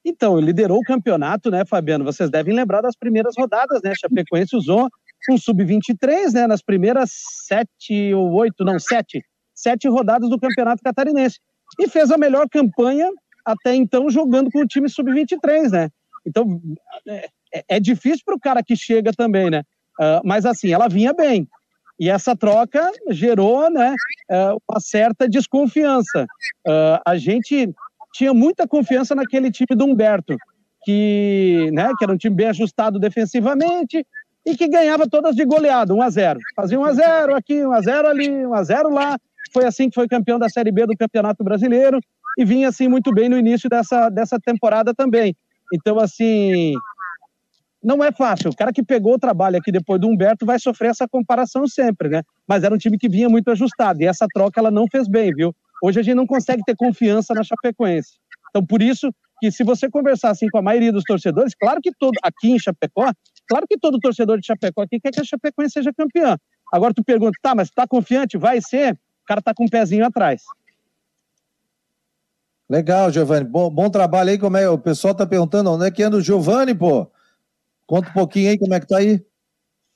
[0.05, 2.05] Então, liderou o campeonato, né, Fabiano?
[2.05, 3.93] Vocês devem lembrar das primeiras rodadas, né?
[3.95, 4.89] Chapecoense usou
[5.31, 7.11] um sub-23, né, nas primeiras
[7.47, 11.39] sete ou oito, não, sete, sete rodadas do campeonato catarinense.
[11.79, 13.09] E fez a melhor campanha
[13.45, 15.89] até então jogando com o time sub-23, né?
[16.27, 16.61] Então,
[17.07, 17.29] é,
[17.69, 19.63] é difícil para o cara que chega também, né?
[20.01, 21.47] Uh, mas assim, ela vinha bem.
[21.99, 23.95] E essa troca gerou né,
[24.31, 26.27] uh, uma certa desconfiança.
[26.67, 27.73] Uh, a gente
[28.13, 30.37] tinha muita confiança naquele time do Humberto,
[30.85, 34.07] que, né, que era um time bem ajustado defensivamente
[34.45, 37.73] e que ganhava todas de goleado, 1 a 0 Fazia 1 a 0 aqui, 1
[37.73, 39.17] a 0 ali, 1 a 0 lá.
[39.53, 42.01] Foi assim que foi campeão da Série B do Campeonato Brasileiro
[42.39, 45.37] e vinha assim muito bem no início dessa, dessa temporada também.
[45.73, 46.75] Então, assim,
[47.83, 48.51] não é fácil.
[48.51, 52.09] O cara que pegou o trabalho aqui depois do Humberto vai sofrer essa comparação sempre,
[52.09, 52.23] né?
[52.47, 55.33] Mas era um time que vinha muito ajustado e essa troca ela não fez bem,
[55.35, 55.55] viu?
[55.83, 58.13] Hoje a gente não consegue ter confiança na Chapecoense.
[58.51, 61.91] Então, por isso que se você conversar assim com a maioria dos torcedores, claro que
[61.99, 63.13] todo aqui em Chapecó,
[63.49, 66.39] claro que todo torcedor de Chapecó aqui quer que a Chapecoense seja campeã.
[66.73, 68.39] Agora tu pergunta, tá, mas tá confiante?
[68.39, 68.93] Vai ser?
[68.93, 70.43] O cara tá com um pezinho atrás.
[72.71, 73.45] Legal, Giovanni.
[73.45, 74.39] Bom, bom trabalho aí.
[74.39, 74.69] Como é?
[74.69, 77.11] O pessoal tá perguntando onde é que anda o Giovanni, pô.
[77.87, 79.21] Conta um pouquinho aí como é que tá aí.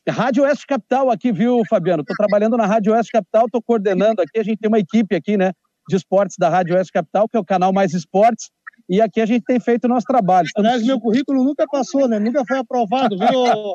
[0.09, 2.05] Rádio Oeste Capital aqui, viu, Fabiano?
[2.05, 4.39] Tô trabalhando na Rádio Oeste Capital, tô coordenando aqui.
[4.39, 5.53] A gente tem uma equipe aqui, né?
[5.89, 8.51] De esportes da Rádio Oeste Capital, que é o canal Mais Esportes.
[8.89, 10.49] E aqui a gente tem feito o nosso trabalho.
[10.57, 12.21] Aliás, meu currículo nunca passou, né?
[12.21, 13.75] Nunca foi aprovado, viu?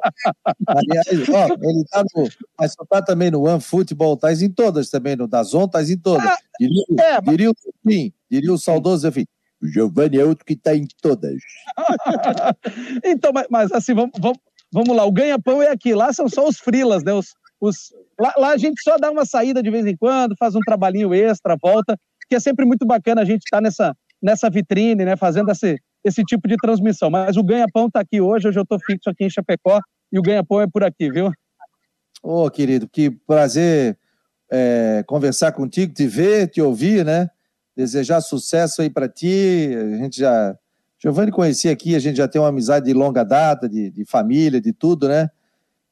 [0.68, 2.30] Aliás, ó, ele tá no.
[2.58, 5.98] Mas só tá também no One Football, tá em todas também, no Dazon, tá em
[5.98, 6.26] todas.
[6.26, 7.52] Ah, diria, é, diria,
[7.86, 9.26] sim, diria o saudoso, enfim.
[9.62, 11.36] O Giovanni é outro que está em todas.
[13.04, 14.40] então, mas, mas assim, vamos, vamos,
[14.72, 15.06] vamos lá.
[15.06, 15.94] O ganha-pão é aqui.
[15.94, 17.14] Lá são só os frilas, né?
[17.14, 20.56] Os, os, lá, lá, a gente só dá uma saída de vez em quando, faz
[20.56, 21.98] um trabalhinho extra, volta,
[22.28, 25.18] que é sempre muito bacana a gente estar tá nessa, nessa vitrine, né?
[25.18, 27.10] Fazendo esse, esse tipo de transmissão.
[27.10, 29.80] Mas o ganha-pão está aqui hoje, hoje eu estou fixo aqui em Chapecó
[30.12, 31.32] e o ganha-pão é por aqui, viu?
[32.24, 33.98] Ô, oh, querido, que prazer
[34.52, 37.30] é, conversar contigo, te ver, te ouvir, né?
[37.76, 39.72] Desejar sucesso aí para ti.
[39.76, 40.56] A gente já.
[41.00, 44.62] Giovanni conheci aqui, a gente já tem uma amizade de longa data, de, de família,
[44.62, 45.30] de tudo, né?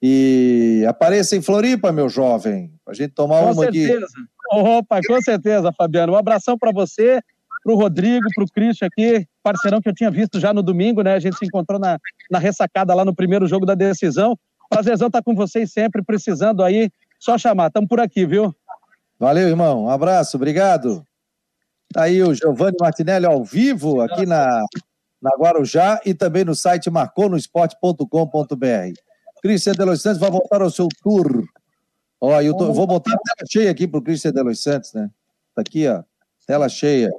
[0.01, 4.05] E apareça em Floripa, meu jovem, a gente tomar com uma certeza.
[4.05, 4.29] aqui.
[4.51, 6.13] Opa, com certeza, Fabiano.
[6.13, 7.21] Um abração para você,
[7.63, 11.01] para o Rodrigo, para o Christian aqui, parceirão que eu tinha visto já no domingo,
[11.01, 11.15] né?
[11.15, 11.99] A gente se encontrou na,
[12.31, 14.37] na ressacada lá no primeiro jogo da decisão.
[14.69, 17.67] Prazerzão estar tá com vocês sempre, precisando aí, só chamar.
[17.67, 18.55] Estamos por aqui, viu?
[19.19, 19.83] Valeu, irmão.
[19.83, 21.03] Um abraço, obrigado.
[21.93, 24.63] Tá aí o Giovanni Martinelli ao vivo aqui na,
[25.21, 29.08] na Guarujá e também no site marconosport.com.br.
[29.41, 31.43] Cristian de Los Santos vai voltar ao seu tour.
[32.21, 35.09] Ó, eu tô, vou botar a tela cheia aqui pro Cristian de Los Santos, né?
[35.55, 36.03] Tá aqui, ó,
[36.45, 37.09] tela cheia.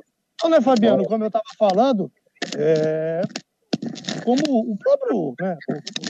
[0.42, 1.04] Não, né, Fabiano?
[1.04, 2.11] Como eu estava falando,
[2.56, 3.22] é,
[4.24, 5.56] como o próprio né,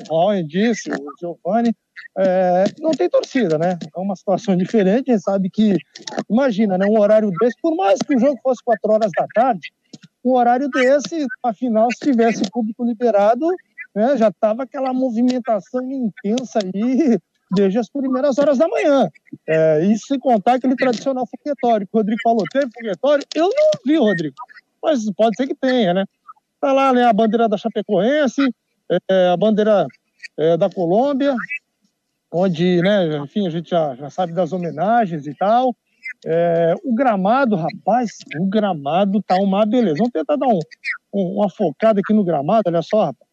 [0.08, 1.74] o Raul disse, o Giovanni,
[2.18, 3.78] é, não tem torcida, né?
[3.94, 5.10] É uma situação diferente.
[5.10, 5.76] A gente sabe que,
[6.28, 9.72] imagina, né, um horário desse, por mais que o jogo fosse 4 horas da tarde,
[10.24, 13.46] um horário desse, afinal, se tivesse público liberado,
[13.94, 17.18] né, já estava aquela movimentação intensa aí
[17.50, 19.10] desde as primeiras horas da manhã.
[19.46, 22.44] É, isso sem contar aquele tradicional foguetório que o Rodrigo falou.
[22.52, 23.24] Teve foguetório?
[23.34, 24.36] Eu não vi, Rodrigo,
[24.82, 26.04] mas pode ser que tenha, né?
[26.60, 28.42] Tá lá né, a bandeira da Chapecoense,
[29.08, 29.86] é, a bandeira
[30.36, 31.34] é, da Colômbia,
[32.32, 35.74] onde, né, enfim, a gente já, já sabe das homenagens e tal.
[36.24, 39.96] É, o gramado, rapaz, o gramado tá uma beleza.
[39.98, 40.58] Vamos tentar dar um,
[41.14, 43.29] um, uma focada aqui no gramado, olha só, rapaz.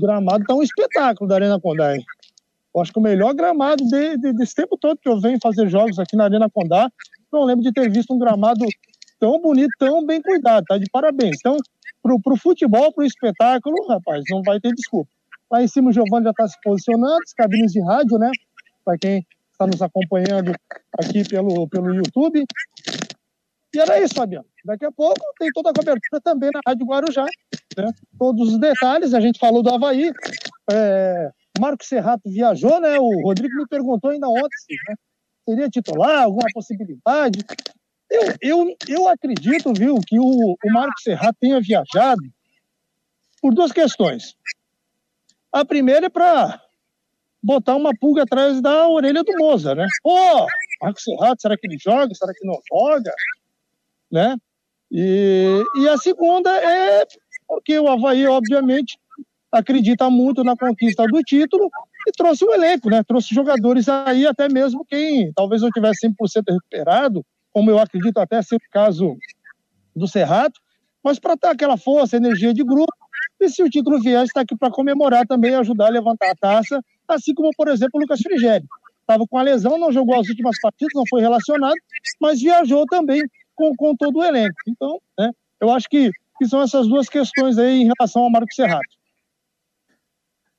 [0.00, 1.94] Gramado tá um espetáculo da Arena Condá.
[1.94, 2.04] Hein?
[2.74, 5.68] Eu acho que o melhor gramado de, de, desse tempo todo que eu venho fazer
[5.68, 6.90] jogos aqui na Arena Condá,
[7.32, 8.64] não lembro de ter visto um gramado
[9.18, 11.36] tão bonito, tão bem cuidado, tá de parabéns.
[11.38, 11.56] Então,
[12.02, 15.10] pro, pro futebol, pro espetáculo, rapaz, não vai ter desculpa.
[15.50, 18.30] Lá em cima o Giovanni já está se posicionando, as cabines de rádio, né?
[18.84, 20.52] Para quem está nos acompanhando
[20.98, 22.44] aqui pelo, pelo YouTube.
[23.74, 24.46] E era isso, Fabiano.
[24.64, 27.26] Daqui a pouco tem toda a cobertura também na Rádio Guarujá.
[27.76, 27.92] Né?
[28.18, 30.12] Todos os detalhes, a gente falou do Havaí.
[30.70, 32.98] É, Marco Serrato viajou, né?
[32.98, 34.94] O Rodrigo me perguntou ainda ontem se né?
[35.48, 37.40] seria titular, alguma possibilidade.
[38.10, 42.20] Eu, eu, eu acredito, viu, que o, o Marco Serrato tenha viajado
[43.40, 44.34] por duas questões.
[45.52, 46.60] A primeira é para
[47.42, 49.86] botar uma pulga atrás da orelha do Moza, né?
[50.02, 50.46] Pô,
[50.82, 52.14] Marco Serrato, será que ele joga?
[52.14, 53.12] Será que não joga?
[54.10, 54.36] Né?
[54.90, 57.06] E, e a segunda é
[57.46, 58.98] porque o Havaí, obviamente,
[59.52, 61.68] acredita muito na conquista do título
[62.06, 63.02] e trouxe o elenco, né?
[63.02, 68.40] Trouxe jogadores aí, até mesmo quem talvez não tivesse 100% recuperado, como eu acredito até
[68.42, 69.16] ser o caso
[69.94, 70.60] do Serrato,
[71.02, 72.92] mas para ter aquela força, energia de grupo,
[73.40, 76.80] e se o título vier, está aqui para comemorar também, ajudar a levantar a taça,
[77.08, 78.68] assim como, por exemplo, o Lucas Frigério.
[79.00, 81.74] Estava com a lesão, não jogou as últimas partidas, não foi relacionado,
[82.20, 83.22] mas viajou também
[83.60, 84.56] com, com todo o elenco.
[84.66, 88.52] Então, né, eu acho que, que são essas duas questões aí em relação ao Marco
[88.54, 88.88] Serrato.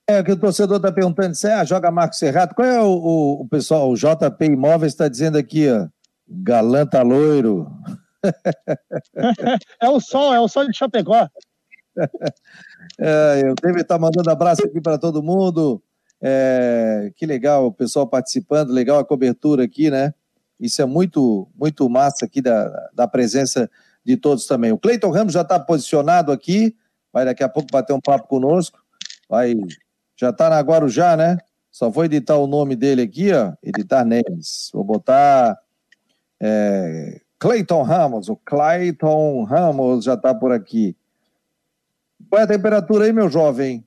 [0.07, 2.53] É que o torcedor está perguntando, se ah, joga Marco Serrato.
[2.53, 5.87] Qual é o, o, o pessoal, o JP Imóveis está dizendo aqui, ó,
[6.27, 7.71] galanta loiro.
[9.81, 11.27] é o sol, é o sol de Chapecó.
[12.99, 15.81] É, eu devo estar mandando abraço aqui para todo mundo.
[16.21, 20.13] É, que legal o pessoal participando, legal a cobertura aqui, né?
[20.61, 23.69] Isso é muito, muito massa aqui da, da presença
[24.05, 24.71] de todos também.
[24.71, 26.75] O Cleiton Ramos já está posicionado aqui,
[27.11, 28.79] vai daqui a pouco bater um papo conosco.
[29.27, 29.55] Vai,
[30.15, 31.37] já está na Guarujá, né?
[31.71, 33.53] Só vou editar o nome dele aqui, ó.
[33.63, 34.69] Editar Neves.
[34.71, 35.57] Vou botar
[36.39, 38.29] é, Cleiton Ramos.
[38.29, 40.95] O Cleiton Ramos já está por aqui.
[42.29, 43.83] Qual é a temperatura aí, meu jovem?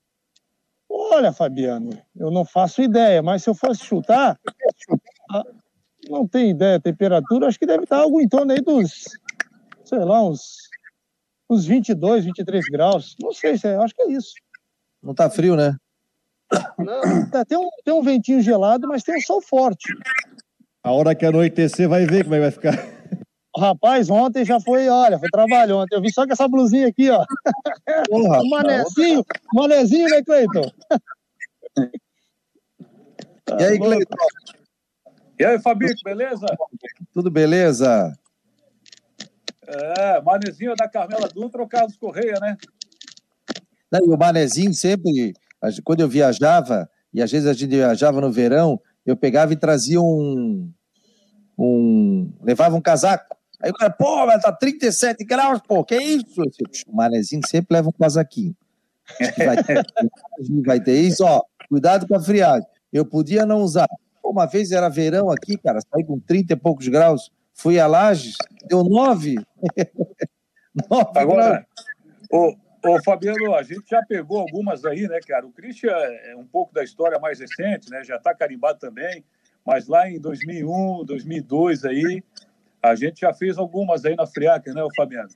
[0.88, 4.38] Olha, Fabiano, eu não faço ideia, mas se eu fosse chutar,
[6.08, 9.04] não tenho ideia, a temperatura, acho que deve estar algo em torno aí dos,
[9.84, 10.68] sei lá, uns,
[11.48, 13.16] uns 22, 23 graus.
[13.20, 14.34] Não sei, se é, acho que é isso.
[15.02, 15.76] Não tá frio, né?
[16.78, 19.92] Não, tá, tem, um, tem um ventinho gelado, mas tem um sol forte.
[20.82, 22.94] A hora que anoitecer vai ver como é que vai ficar.
[23.56, 25.94] Rapaz, ontem já foi, olha, foi trabalho ontem.
[25.94, 27.24] Eu vi só com essa blusinha aqui, ó.
[28.08, 30.70] Porra, um manezinho, manezinho, né, Cleiton?
[33.58, 34.16] e aí, Cleiton?
[35.38, 36.46] E aí, Fabio, beleza?
[37.12, 38.16] Tudo beleza?
[39.66, 42.56] É, Manezinho da Carmela Dutra ou Carlos Correia, né?
[43.92, 45.34] E o Manezinho sempre,
[45.84, 50.00] quando eu viajava, e às vezes a gente viajava no verão, eu pegava e trazia
[50.00, 50.70] um.
[51.58, 53.36] um levava um casaco.
[53.60, 56.42] Aí o cara, pô, mas tá 37 graus, pô, que isso?
[56.86, 58.54] O Manezinho sempre leva um casaquinho.
[59.38, 59.86] Vai ter,
[60.66, 61.42] vai ter isso, ó.
[61.68, 62.66] Cuidado com a friagem.
[62.92, 63.88] Eu podia não usar.
[64.24, 68.36] Uma vez era verão aqui, cara, saí com 30 e poucos graus, fui a Lages,
[68.66, 69.36] deu 9.
[70.88, 71.66] 9 Agora,
[72.32, 75.46] o, Ô, Fabiano, a gente já pegou algumas aí, né, cara?
[75.46, 78.04] O Christian é um pouco da história mais recente, né?
[78.04, 79.24] Já está carimbado também,
[79.64, 82.22] mas lá em 2001, 2002 aí,
[82.82, 85.30] a gente já fez algumas aí na Friaca, né, o Fabiano?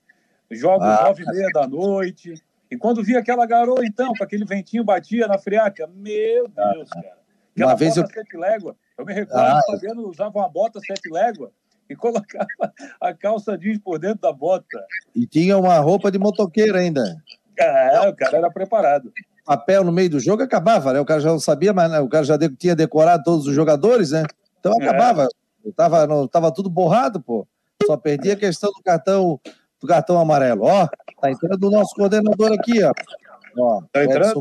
[0.51, 2.34] Jogos ah, nove e meia da noite.
[2.70, 7.17] E quando via aquela garoa, então, com aquele ventinho batia na Friaca, meu Deus, cara.
[7.59, 8.06] Aquela uma vez eu...
[8.06, 8.76] sete légua.
[8.96, 11.50] Eu me recordo ah, que o Fabiano usava uma bota sete légua
[11.88, 12.46] e colocava
[13.00, 14.84] a calça jeans por dentro da bota.
[15.14, 17.16] E tinha uma roupa de motoqueiro ainda.
[17.59, 19.12] É, o cara era preparado.
[19.44, 21.00] Papel no meio do jogo acabava, né?
[21.00, 22.00] O cara já não sabia, mas né?
[22.00, 24.24] o cara já tinha decorado todos os jogadores, né?
[24.61, 24.84] Então é.
[24.84, 25.24] acabava.
[25.24, 25.70] É.
[25.74, 27.46] Tava, não, tava tudo borrado, pô.
[27.84, 29.40] Só perdia a questão do cartão
[29.80, 30.64] do cartão amarelo.
[30.64, 30.88] Ó,
[31.20, 32.92] tá entrando o nosso coordenador aqui, ó.
[33.59, 34.40] ó tá entrando?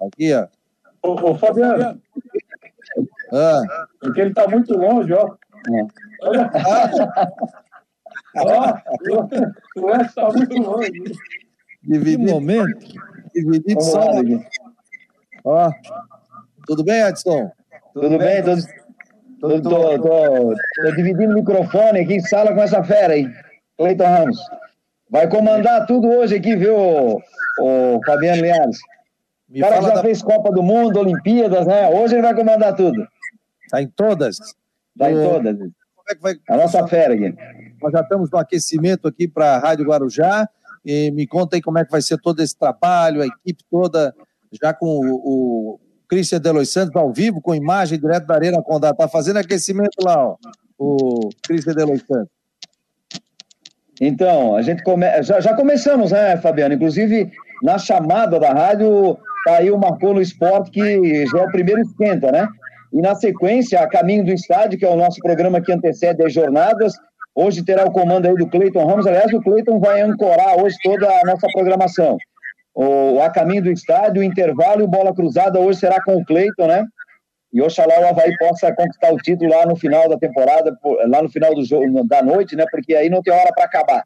[0.00, 0.46] Aqui, ó.
[1.06, 2.00] Ô, ô Fabiano.
[3.32, 3.62] Ah.
[4.00, 5.34] Porque ele tá muito longe, ó.
[5.72, 5.86] É.
[6.22, 6.50] Olha.
[8.36, 8.74] ó,
[9.76, 10.90] o Wes tá muito longe.
[11.82, 12.86] Dividido, momento.
[13.32, 14.00] Dividido só.
[15.44, 15.70] Ó.
[16.66, 17.50] Tudo bem, Edson?
[17.94, 18.42] Tudo, bem?
[18.42, 23.30] Tô, tô, tô, tô, tô dividindo o microfone aqui, sala com essa fera aí.
[23.78, 24.38] Cleiton Ramos.
[25.08, 26.76] Vai comandar tudo hoje aqui, viu,
[27.60, 28.78] o Fabiano Linhares?
[29.48, 30.02] O cara já da...
[30.02, 31.88] fez Copa do Mundo, Olimpíadas, né?
[31.88, 33.06] Hoje ele vai comandar tudo.
[33.70, 34.38] Tá em todas?
[34.98, 35.56] Tá em todas.
[35.56, 36.34] Como é que vai...
[36.48, 37.34] A nossa fera aqui.
[37.80, 40.48] Nós já estamos no aquecimento aqui para a Rádio Guarujá.
[40.84, 44.14] E me conta aí como é que vai ser todo esse trabalho, a equipe toda,
[44.62, 48.94] já com o, o Christian Delois Santos ao vivo, com imagem direto da Arena Condá.
[48.94, 50.36] Tá fazendo aquecimento lá, ó,
[50.78, 52.30] o Christian Delois Santos.
[54.00, 55.06] Então, a gente come...
[55.24, 56.74] já, já começamos, né, Fabiano?
[56.74, 57.32] Inclusive,
[57.64, 59.18] na chamada da rádio,
[59.52, 62.46] tá aí o Marcou no Esporte, que já é o primeiro esquenta, né?
[62.92, 66.32] E na sequência, a caminho do estádio, que é o nosso programa que antecede as
[66.32, 66.94] jornadas,
[67.38, 69.06] Hoje terá o comando aí do Cleiton Ramos.
[69.06, 72.16] Aliás, o Cleiton vai ancorar hoje toda a nossa programação.
[72.74, 76.66] O, a caminho do estádio, o intervalo e bola cruzada hoje será com o Cleiton,
[76.66, 76.86] né?
[77.52, 80.74] E oxalá o Havaí possa conquistar o título lá no final da temporada,
[81.08, 82.64] lá no final do jogo, da noite, né?
[82.70, 84.02] Porque aí não tem hora para acabar.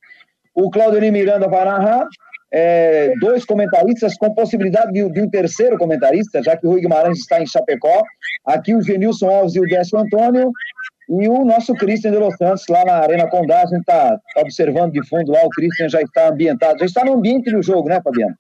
[0.53, 2.09] O Claudio Miranda vai narrar,
[2.53, 7.18] é, dois comentaristas com possibilidade de, de, um terceiro comentarista, já que o Rui Guimarães
[7.18, 8.03] está em Chapecó.
[8.44, 10.51] Aqui o Genilson Alves e o Décio Antônio.
[11.09, 14.40] E o nosso Christian de Los Santos, lá na Arena Condá, a gente está tá
[14.40, 17.88] observando de fundo lá, o Christian já está ambientado, já está no ambiente do jogo,
[17.88, 18.36] né, Fabiano?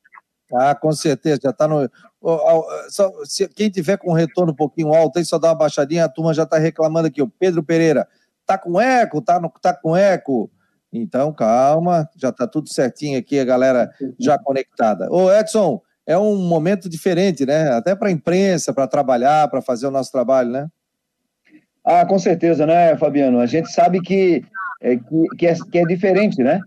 [0.52, 1.88] Ah, com certeza, já está no.
[2.88, 6.08] Só, se, quem tiver com retorno um pouquinho alto aí, só dá uma baixadinha, a
[6.08, 7.22] turma já está reclamando aqui.
[7.22, 8.06] O Pedro Pereira,
[8.46, 10.50] tá com eco, tá, no, tá com eco.
[10.92, 15.08] Então, calma, já está tudo certinho aqui, a galera já conectada.
[15.10, 17.70] Ô, Edson, é um momento diferente, né?
[17.70, 20.68] Até para a imprensa, para trabalhar, para fazer o nosso trabalho, né?
[21.84, 23.38] Ah, com certeza, né, Fabiano?
[23.38, 24.42] A gente sabe que
[24.80, 24.96] é,
[25.38, 26.60] que, é, que é diferente, né?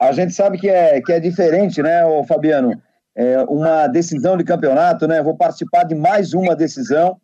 [0.00, 2.80] A gente sabe que é, que é diferente, né, ô Fabiano?
[3.16, 5.22] É uma decisão de campeonato, né?
[5.22, 7.16] Vou participar de mais uma decisão.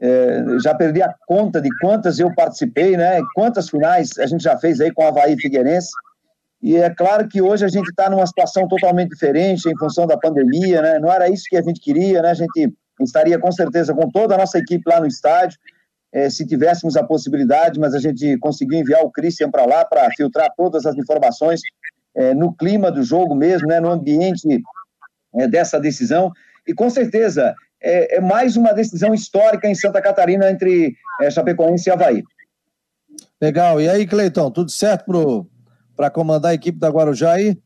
[0.00, 3.20] É, já perdi a conta de quantas eu participei, né?
[3.34, 5.90] Quantas finais a gente já fez aí com a Havaí Figueirense.
[6.62, 10.16] E é claro que hoje a gente está numa situação totalmente diferente em função da
[10.16, 10.98] pandemia, né?
[10.98, 12.30] Não era isso que a gente queria, né?
[12.30, 15.58] A gente estaria com certeza com toda a nossa equipe lá no estádio
[16.16, 20.10] é, se tivéssemos a possibilidade, mas a gente conseguiu enviar o Christian para lá para
[20.16, 21.60] filtrar todas as informações
[22.14, 24.48] é, no clima do jogo mesmo, né, no ambiente
[25.34, 26.32] é, dessa decisão.
[26.66, 31.88] E com certeza é, é, mais uma decisão histórica em Santa Catarina entre é, Chapecoense
[31.88, 32.22] e Havaí.
[33.40, 33.80] Legal.
[33.80, 35.48] E aí, Cleiton, tudo certo
[35.96, 37.58] para comandar a equipe da Guarujá aí?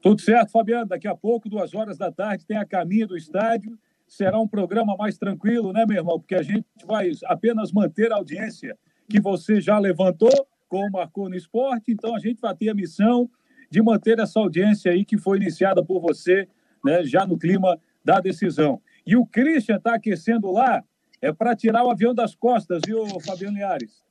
[0.00, 0.86] Tudo certo, Fabiano.
[0.86, 4.96] Daqui a pouco, duas horas da tarde, tem a caminho do estádio será um programa
[4.96, 6.18] mais tranquilo, né, meu irmão?
[6.18, 8.76] Porque a gente vai apenas manter a audiência
[9.08, 10.30] que você já levantou,
[10.68, 13.28] como marcou no esporte, então a gente vai ter a missão
[13.70, 16.48] de manter essa audiência aí que foi iniciada por você,
[16.84, 18.80] né, já no clima da decisão.
[19.06, 20.82] E o Christian está aquecendo lá,
[21.20, 24.02] é para tirar o avião das costas, viu, Fabiano Liares?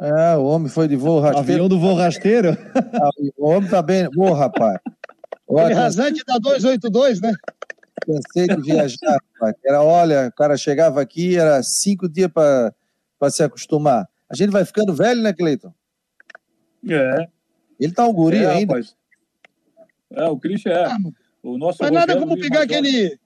[0.00, 1.52] É, o homem foi de voo rasteiro.
[1.52, 2.56] Avião do voo rasteiro?
[2.74, 4.08] Ah, o homem tá bem.
[4.16, 4.78] Ô, rapaz.
[5.48, 7.32] Aquele rasante da 282, né?
[8.04, 9.18] Cansei de viajar,
[9.64, 14.08] Era, olha, o cara chegava aqui, era cinco dias para se acostumar.
[14.28, 15.72] A gente vai ficando velho, né, Cleiton?
[16.88, 17.28] É.
[17.78, 18.74] Ele tá um guri é, ainda.
[18.74, 18.96] Rapaz.
[20.10, 20.84] É, o Christian é.
[20.86, 20.98] Ah,
[21.44, 23.18] o nosso Mas nada como pegar aquele.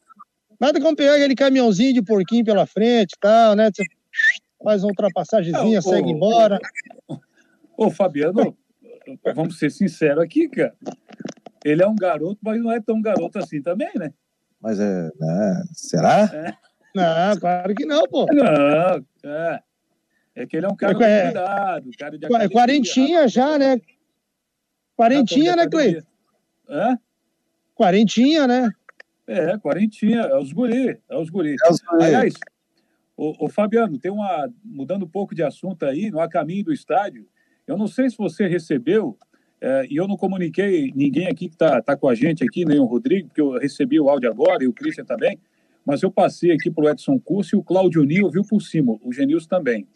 [0.61, 3.71] Nada como pegar aquele caminhãozinho de porquinho pela frente e tal, né?
[3.73, 3.85] Você
[4.63, 6.59] faz uma ultrapassagemzinha, É, segue embora.
[7.77, 8.57] Ô, Fabiano,
[9.37, 10.75] vamos ser sinceros aqui, cara.
[11.65, 14.13] Ele é um garoto, mas não é tão garoto assim também, né?
[14.61, 15.11] Mas é.
[15.21, 16.57] né, Será?
[16.93, 18.27] Não, claro que não, pô.
[18.33, 19.61] Não, é.
[20.35, 23.59] É que ele é um cara É, de cuidado, cara de Qua- academia, Quarentinha já,
[23.59, 23.81] né?
[24.97, 26.07] Quarentinha, né, Cleiton?
[26.69, 26.99] Hã?
[27.79, 28.73] Quarentinha, né?
[29.25, 31.55] É, quarentinha, é os guri, é os guri.
[31.65, 32.05] É os guri.
[32.05, 32.35] Aliás,
[33.17, 34.53] o, o Fabiano, tem uma.
[34.65, 37.25] Mudando um pouco de assunto aí, no a caminho do estádio,
[37.69, 39.17] eu não sei se você recebeu,
[39.61, 42.81] é, e eu não comuniquei ninguém aqui que está tá com a gente aqui, nem
[42.81, 45.39] o Rodrigo, porque eu recebi o áudio agora e o Christian também,
[45.87, 48.99] mas eu passei aqui para o Edson Curso e o Claudio Nil viu por cima,
[49.03, 49.87] o Genilson também.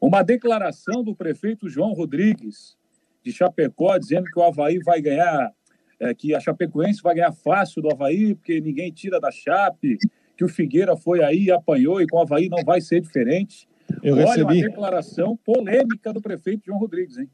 [0.00, 2.78] Uma declaração do prefeito João Rodrigues,
[3.22, 5.52] de Chapecó, dizendo que o Havaí vai ganhar,
[6.00, 9.98] é, que a Chapecoense vai ganhar fácil do Havaí, porque ninguém tira da Chape,
[10.36, 13.68] que o Figueira foi aí e apanhou, e com o Havaí não vai ser diferente.
[14.02, 14.42] Eu Olha recebi.
[14.44, 17.28] uma declaração polêmica do prefeito João Rodrigues, hein?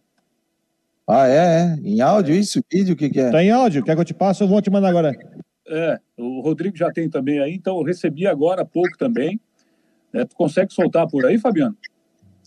[1.09, 1.89] Ah, é, é.
[1.89, 2.61] Em áudio isso?
[2.71, 3.31] Vídeo, o que, que é?
[3.31, 3.85] Tá em áudio?
[3.85, 4.43] Quer que eu te passe?
[4.43, 5.13] Eu vou te mandar agora.
[5.69, 9.41] É, o Rodrigo já tem também aí, então eu recebi agora há pouco também.
[10.13, 11.77] É, tu consegue soltar por aí, Fabiano?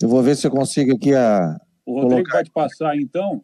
[0.02, 1.58] Eu vou ver se eu consigo aqui a.
[1.86, 2.34] O Rodrigo Colocar.
[2.34, 3.44] vai te passar então.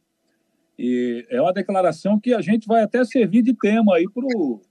[0.78, 4.62] E é uma declaração que a gente vai até servir de tema aí pro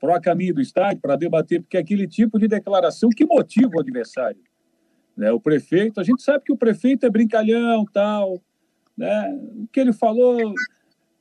[0.00, 3.72] pro a caminho do estádio para debater, porque é aquele tipo de declaração que motiva
[3.74, 4.40] o adversário.
[5.16, 5.32] Né?
[5.32, 8.40] O prefeito, a gente sabe que o prefeito é brincalhão, tal,
[8.96, 9.36] né?
[9.56, 10.54] O que ele falou,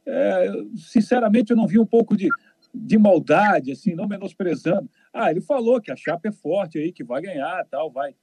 [0.05, 2.29] é, sinceramente, eu não vi um pouco de,
[2.73, 4.87] de maldade, assim, não menosprezando.
[5.11, 8.13] Ah, ele falou que a chapa é forte aí, que vai ganhar, tal, vai.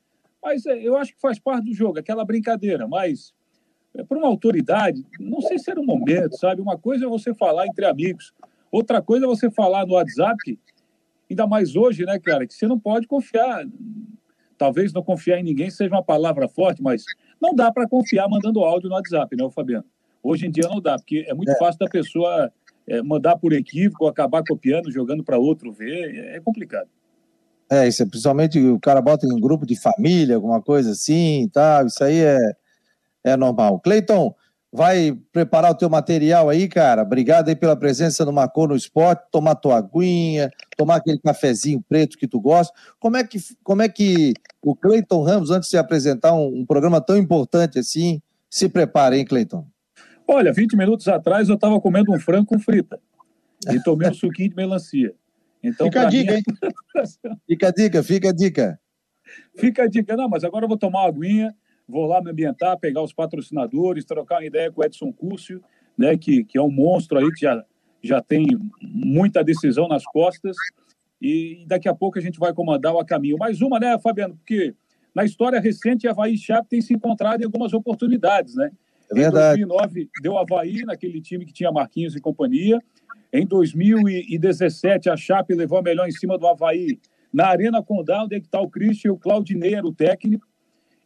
[0.43, 3.35] Mas é, eu acho que faz parte do jogo, aquela brincadeira, mas
[4.03, 6.61] para uma autoridade, não sei se era o momento, sabe?
[6.61, 8.33] Uma coisa é você falar entre amigos,
[8.73, 10.59] outra coisa é você falar no WhatsApp,
[11.31, 13.65] ainda mais hoje, né, cara, que você não pode confiar.
[14.59, 17.05] Talvez não confiar em ninguém seja uma palavra forte, mas
[17.41, 19.85] não dá para confiar mandando áudio no WhatsApp, né, Fabiano?
[20.23, 21.59] Hoje em dia não dá, porque é muito É.
[21.59, 22.51] fácil da pessoa
[22.89, 26.89] é, mandar por equívoco, acabar copiando, jogando para outro ver, é complicado.
[27.71, 31.43] É, isso é principalmente o cara bota em um grupo de família, alguma coisa assim
[31.45, 31.87] e tal.
[31.87, 32.39] Isso aí é,
[33.25, 33.81] é normal.
[33.81, 34.35] Cleiton,
[34.75, 37.03] vai preparar o teu material aí, cara.
[37.03, 42.19] Obrigado aí pela presença no Marcou no Esporte, tomar tua aguinha, tomar aquele cafezinho preto
[42.19, 42.77] que tu gosta.
[42.99, 47.01] Como é que, como é que o Cleiton Ramos, antes de apresentar um, um programa
[47.01, 48.21] tão importante assim,
[48.51, 49.65] se prepara, hein, Cleiton?
[50.27, 52.99] Olha, 20 minutos atrás eu estava comendo um frango com frita
[53.71, 55.15] e tomei um suquinho de melancia.
[55.63, 56.45] Então, Fica a dica, mim, hein?
[57.47, 58.81] Fica a dica, fica a dica.
[59.57, 61.55] Fica a dica, não, mas agora eu vou tomar uma aguinha,
[61.89, 65.63] vou lá me ambientar, pegar os patrocinadores, trocar uma ideia com o Edson Cúcio,
[65.97, 67.65] né, que, que é um monstro aí, que já,
[68.03, 68.47] já tem
[68.83, 70.57] muita decisão nas costas,
[71.21, 73.39] e daqui a pouco a gente vai comandar o a caminho.
[73.39, 74.75] Mais uma, né, Fabiano, porque
[75.15, 78.71] na história recente, Havaí e Chape tem se encontrado em algumas oportunidades, né?
[79.11, 79.63] É verdade.
[79.63, 82.81] Em 2009, deu Havaí naquele time que tinha Marquinhos e companhia.
[83.33, 86.99] Em 2017, a Chape levou a melhor em cima do Havaí
[87.33, 90.47] na Arena Condal, onde é que está o Christian, o Claudinei era o técnico.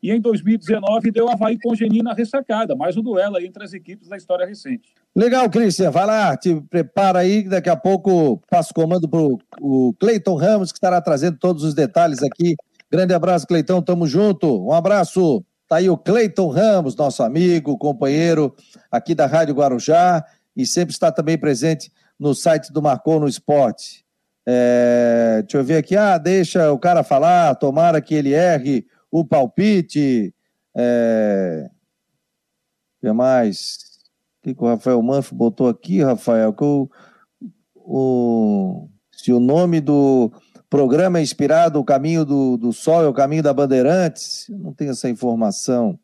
[0.02, 2.76] E em 2019, deu Havaí com Geni na ressacada.
[2.76, 4.94] Mais um duelo entre as equipes da história recente.
[5.14, 5.90] Legal, Cristian.
[5.90, 9.20] Vai lá, te prepara aí, que daqui a pouco passo comando para
[9.60, 12.54] o Cleiton Ramos, que estará trazendo todos os detalhes aqui.
[12.90, 14.64] Grande abraço, Cleitão, tamo junto.
[14.64, 15.44] Um abraço.
[15.66, 18.54] Tá aí o Cleiton Ramos, nosso amigo, companheiro
[18.90, 20.24] aqui da Rádio Guarujá
[20.56, 24.04] e sempre está também presente no site do Marcou no Esporte.
[24.46, 25.94] É, deixa eu ver aqui.
[25.94, 30.34] Ah, deixa o cara falar, tomara que ele erre o palpite.
[30.76, 31.70] É,
[32.96, 33.78] o que mais?
[34.40, 36.52] O que, que o Rafael Manfro botou aqui, Rafael?
[36.52, 36.88] Que o,
[37.74, 40.30] o, se o nome do
[40.70, 44.72] programa é inspirado, o caminho do, do sol é o caminho da Bandeirantes, eu não
[44.72, 45.98] tenho essa informação.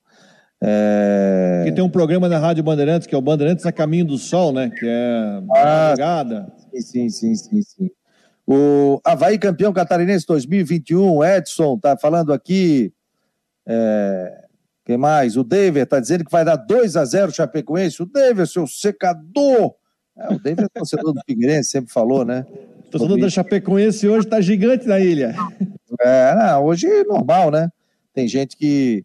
[0.63, 1.59] É...
[1.59, 4.53] Porque tem um programa na Rádio Bandeirantes, que é o Bandeirantes a Caminho do Sol,
[4.53, 4.71] né?
[4.71, 6.53] Que é Ah, madrugada.
[6.81, 7.91] Sim, sim, sim, sim.
[8.47, 12.93] O Havaí campeão catarinense 2021, Edson tá falando aqui.
[13.67, 14.45] É...
[14.85, 15.37] Quem mais?
[15.37, 18.03] O David tá dizendo que vai dar 2 a 0 Chapecoense.
[18.03, 19.75] O David, seu secador.
[20.17, 22.45] É, o David é torcedor do Figueirense, sempre falou, né?
[22.87, 25.35] O torcedor da Chapecoense hoje tá gigante na ilha.
[26.01, 27.71] É, não, hoje é normal, né?
[28.13, 29.05] Tem gente que.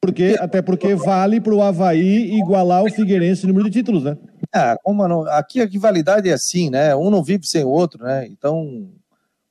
[0.00, 4.16] Porque, até porque vale pro Havaí igualar o Figueirense no número de títulos, né?
[4.52, 6.94] Ah, como não, aqui a rivalidade é assim, né?
[6.96, 8.26] Um não vive sem o outro, né?
[8.26, 8.90] Então,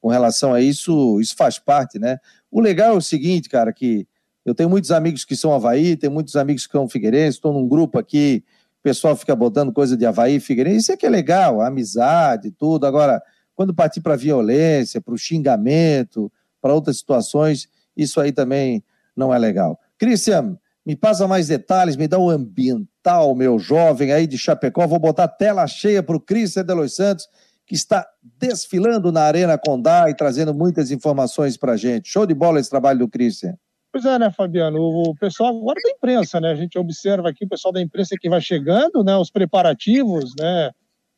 [0.02, 2.18] com relação a isso, isso faz parte, né?
[2.52, 4.08] O legal é o seguinte, cara, que
[4.46, 7.68] eu tenho muitos amigos que são Havaí, tenho muitos amigos que são Figueirense, estou num
[7.68, 8.44] grupo aqui
[8.88, 12.86] pessoal fica botando coisa de Havaí, Figueirense, isso é que é legal, amizade, tudo.
[12.86, 13.22] Agora,
[13.54, 16.32] quando partir para violência, para o xingamento,
[16.62, 17.68] para outras situações,
[17.98, 18.82] isso aí também
[19.14, 19.78] não é legal.
[19.98, 20.58] Cristian,
[20.88, 24.88] me passa mais detalhes, me dá um ambiental, meu jovem aí de Chapecó.
[24.88, 27.28] Vou botar tela cheia para o Cristian de Los Santos,
[27.66, 28.08] que está
[28.40, 32.08] desfilando na Arena Condá e trazendo muitas informações para a gente.
[32.08, 33.58] Show de bola esse trabalho do Cristian.
[33.92, 34.80] Pois é, né, Fabiano?
[34.80, 36.52] O pessoal agora da imprensa, né?
[36.52, 39.18] A gente observa aqui o pessoal da imprensa que vai chegando, né?
[39.18, 40.72] Os preparativos, né?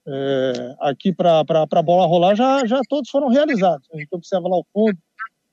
[0.07, 3.87] É, aqui para a bola rolar já, já todos foram realizados.
[3.93, 4.97] A gente observa lá o fundo,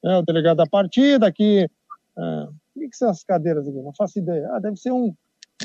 [0.03, 1.69] né, o delegado da partida, aqui.
[2.19, 2.49] É,
[2.85, 3.81] o que são as cadeiras aqui?
[3.81, 4.49] Não faço ideia.
[4.53, 5.15] Ah, deve ser um,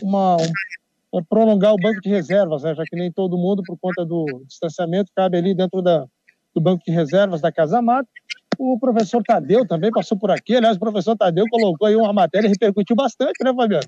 [0.02, 2.74] uma, um, é prolongar o banco de reservas, né?
[2.74, 6.06] Já que nem todo mundo, por conta do distanciamento, cabe ali dentro da,
[6.54, 8.10] do banco de reservas da Casa Mata.
[8.58, 10.56] O professor Tadeu também passou por aqui.
[10.56, 13.88] Aliás, o professor Tadeu colocou aí uma matéria e repercutiu bastante, né, Fabiano?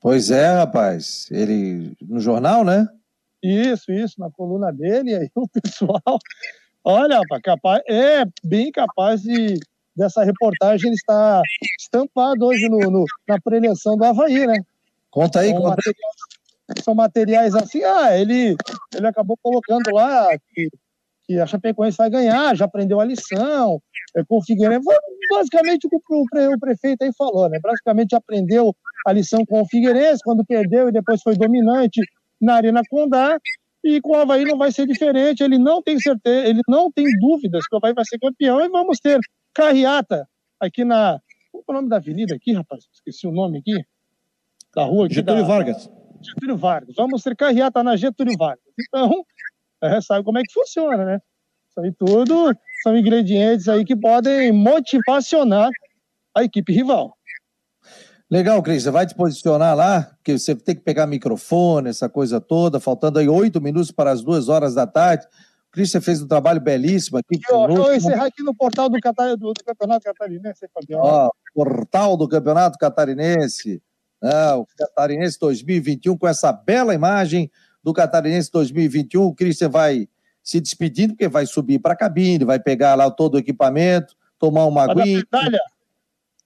[0.00, 1.28] Pois é, rapaz.
[1.30, 2.86] Ele no jornal, né?
[3.42, 5.10] Isso, isso, na coluna dele.
[5.10, 6.18] E aí o pessoal,
[6.84, 9.58] olha, rapaz, capaz, é bem capaz de
[9.96, 11.40] dessa reportagem ele está
[11.80, 14.56] estampado hoje no, no na preleção do Havaí, né?
[15.10, 18.56] Conta aí, são conta materiais, São materiais assim, ah, ele,
[18.94, 20.68] ele acabou colocando lá que
[21.26, 23.82] que a Chapecoense vai ganhar, já aprendeu a lição,
[24.16, 24.86] é, com o Figueirense.
[25.30, 27.58] Basicamente o que o, prefeito aí falou, né?
[27.60, 28.74] Basicamente aprendeu
[29.04, 32.00] a lição com o Figueirense, quando perdeu e depois foi dominante
[32.40, 33.38] na Arena Condá.
[33.82, 37.06] E com o Havaí não vai ser diferente, ele não tem certeza, ele não tem
[37.18, 39.18] dúvidas que o Havaí vai ser campeão e vamos ter
[39.56, 40.28] carreata
[40.60, 41.18] aqui na.
[41.50, 42.84] Qual é o nome da avenida aqui, rapaz?
[42.92, 43.82] Esqueci o nome aqui.
[44.74, 45.14] Da rua aqui.
[45.14, 45.48] Getúlio da...
[45.48, 45.90] Vargas.
[46.20, 46.94] Getúlio Vargas.
[46.94, 48.64] Vamos ter carreata na Getúlio Vargas.
[48.78, 49.24] Então,
[49.82, 51.20] é, sabe como é que funciona, né?
[51.70, 55.70] Isso aí tudo são ingredientes aí que podem motivacionar
[56.34, 57.16] a equipe rival.
[58.30, 62.40] Legal, Cris, você vai te posicionar lá, porque você tem que pegar microfone, essa coisa
[62.40, 65.26] toda, faltando aí oito minutos para as duas horas da tarde.
[65.84, 67.38] Você fez um trabalho belíssimo aqui.
[67.50, 69.36] Eu, vou encerrar aqui no portal do, Catar...
[69.36, 71.02] do, Campeonato Catarinense, Fabiano.
[71.02, 73.82] Ó, portal do Campeonato Catarinense.
[74.22, 77.50] É, o Catarinense 2021, com essa bela imagem
[77.84, 79.22] do Catarinense 2021.
[79.22, 80.08] O Christian vai
[80.42, 84.64] se despedindo, porque vai subir para a cabine, vai pegar lá todo o equipamento, tomar
[84.64, 85.22] uma aguinha.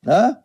[0.06, 0.38] Hã?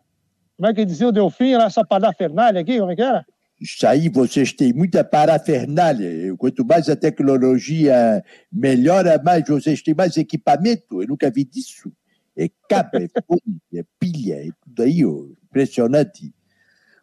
[0.56, 3.26] Como é que dizia o Delfim, lá essa parafernália aqui, como é que era?
[3.60, 6.36] Isso aí, vocês têm muita parafernália.
[6.36, 11.02] Quanto mais a tecnologia melhora, mais vocês têm mais equipamento.
[11.02, 11.90] Eu nunca vi disso.
[12.36, 15.24] É cabo, é fone, é pilha, é tudo aí, ó.
[15.44, 16.34] impressionante.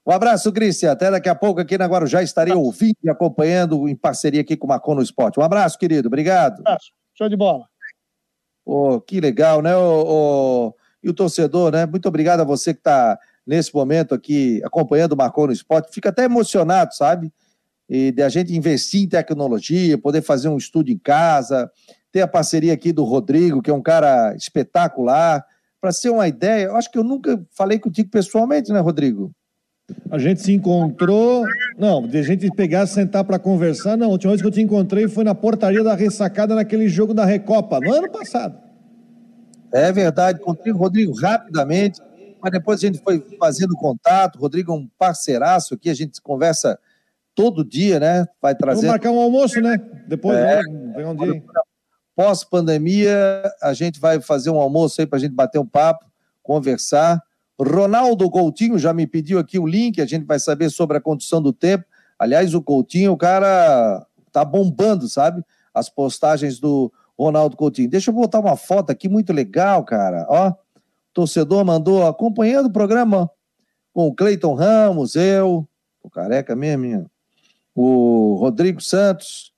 [0.06, 0.92] Um abraço, Cristian.
[0.92, 4.68] Até daqui a pouco aqui na Guarujá estarei ouvindo e acompanhando em parceria aqui com
[4.68, 5.40] o Marcon no Esporte.
[5.40, 6.08] Um abraço, querido.
[6.08, 6.60] Obrigado.
[6.60, 6.92] Um abraço.
[7.16, 7.66] Show de bola.
[8.66, 9.76] Oh, que legal, né?
[9.76, 11.86] Oh, oh, e o torcedor, né?
[11.86, 15.94] Muito obrigado a você que está nesse momento aqui acompanhando o Marcon no Esporte.
[15.94, 17.32] Fica até emocionado, sabe?
[17.90, 21.70] E de a gente investir em tecnologia, poder fazer um estudo em casa,
[22.12, 25.46] ter a parceria aqui do Rodrigo, que é um cara espetacular.
[25.82, 29.32] Para ser uma ideia, eu acho que eu nunca falei contigo pessoalmente, né, Rodrigo?
[30.10, 31.44] A gente se encontrou.
[31.78, 34.08] Não, de a gente pegar, sentar para conversar, não.
[34.08, 37.26] A última vez que eu te encontrei foi na portaria da ressacada naquele jogo da
[37.26, 38.58] Recopa, no ano passado.
[39.74, 42.00] É verdade, encontrei o Rodrigo rapidamente,
[42.44, 44.38] mas depois a gente foi fazendo contato.
[44.38, 46.78] Rodrigo é um parceiraço aqui, a gente conversa
[47.34, 48.26] todo dia, né?
[48.42, 48.82] Vai trazer.
[48.82, 49.78] Vamos marcar um almoço, né?
[50.10, 51.08] Depois, é, né?
[51.08, 51.42] um dia.
[52.14, 56.06] Pós-pandemia, a gente vai fazer um almoço aí para a gente bater um papo,
[56.44, 57.24] conversar.
[57.58, 61.42] Ronaldo Coutinho já me pediu aqui o link, a gente vai saber sobre a condição
[61.42, 61.86] do tempo.
[62.20, 65.42] Aliás, o Coutinho, o cara tá bombando, sabe?
[65.74, 67.90] As postagens do Ronaldo Coutinho.
[67.90, 70.26] Deixa eu botar uma foto aqui muito legal, cara.
[70.30, 70.54] Ó,
[71.14, 73.30] torcedor mandou acompanhando o programa
[73.94, 75.68] com o Cleiton Ramos, eu,
[76.02, 77.10] o careca mesmo,
[77.76, 79.54] o Rodrigo Santos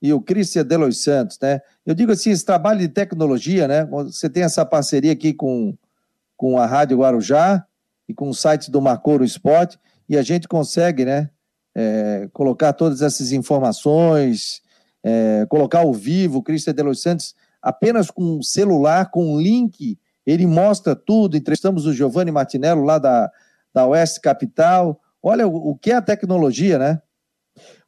[0.00, 1.60] e o Cristian Delois Santos, né?
[1.84, 3.84] Eu digo assim, esse trabalho de tecnologia, né?
[3.86, 5.76] Você tem essa parceria aqui com
[6.40, 7.66] com a Rádio Guarujá
[8.08, 11.28] e com o site do Marcoro Esporte, e a gente consegue, né,
[11.74, 14.62] é, colocar todas essas informações,
[15.04, 19.38] é, colocar ao vivo o Cristian de Los Santos apenas com um celular, com um
[19.38, 19.98] link,
[20.30, 21.36] ele mostra tudo.
[21.36, 23.30] Entrevistamos o Giovanni Martinello lá da,
[23.72, 25.00] da Oeste Capital.
[25.22, 27.00] Olha o, o que é a tecnologia, né?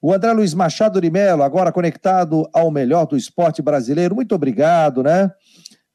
[0.01, 4.15] O André Luiz Machado de Mello, agora conectado ao melhor do esporte brasileiro.
[4.15, 5.31] Muito obrigado, né?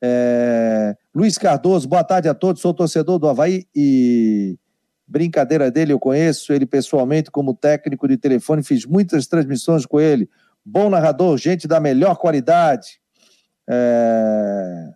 [0.01, 0.95] É...
[1.13, 2.61] Luiz Cardoso, boa tarde a todos.
[2.61, 4.57] Sou torcedor do Havaí e
[5.07, 10.29] brincadeira dele, eu conheço ele pessoalmente como técnico de telefone, fiz muitas transmissões com ele.
[10.65, 12.99] Bom narrador, gente da melhor qualidade.
[13.69, 14.89] É...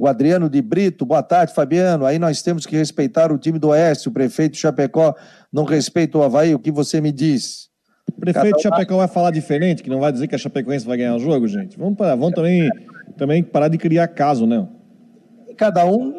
[0.00, 2.06] O Adriano de Brito, boa tarde, Fabiano.
[2.06, 4.08] Aí nós temos que respeitar o time do Oeste.
[4.08, 5.14] O prefeito Chapecó
[5.52, 6.54] não respeita o Havaí.
[6.54, 7.68] O que você me diz?
[8.08, 8.62] O prefeito Cada...
[8.62, 11.46] Chapecó vai falar diferente, que não vai dizer que a Chapecoense vai ganhar o jogo,
[11.46, 11.78] gente.
[11.78, 12.66] Vamos, para, vamos também,
[13.18, 14.66] também parar de criar caso, né?
[15.58, 16.14] Cada um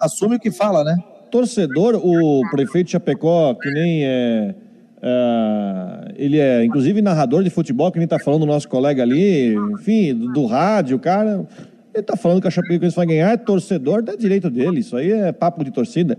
[0.00, 0.96] assume o que fala, né?
[1.30, 4.54] Torcedor, o prefeito Chapecó, que nem é,
[5.02, 9.54] é, ele é, inclusive, narrador de futebol, que nem tá falando o nosso colega ali,
[9.74, 11.46] enfim, do, do rádio, cara.
[11.98, 14.80] Ele tá falando que a Chapecoense vai ganhar, é torcedor, dá direito dele.
[14.80, 16.16] Isso aí é papo de torcida.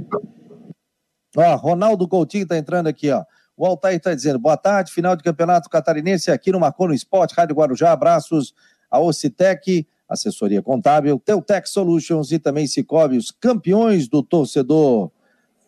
[1.36, 3.24] Ó, Ronaldo Coutinho tá entrando aqui, ó.
[3.56, 7.34] O Altair está dizendo, boa tarde, final de campeonato catarinense aqui no Marcou no Esporte,
[7.34, 8.54] Rádio Guarujá, abraços
[8.92, 15.12] a Ocitec, assessoria contábil, Teutec Solutions e também Cicobi, os campeões do torcedor.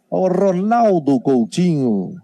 [0.10, 2.16] O Ronaldo Coutinho.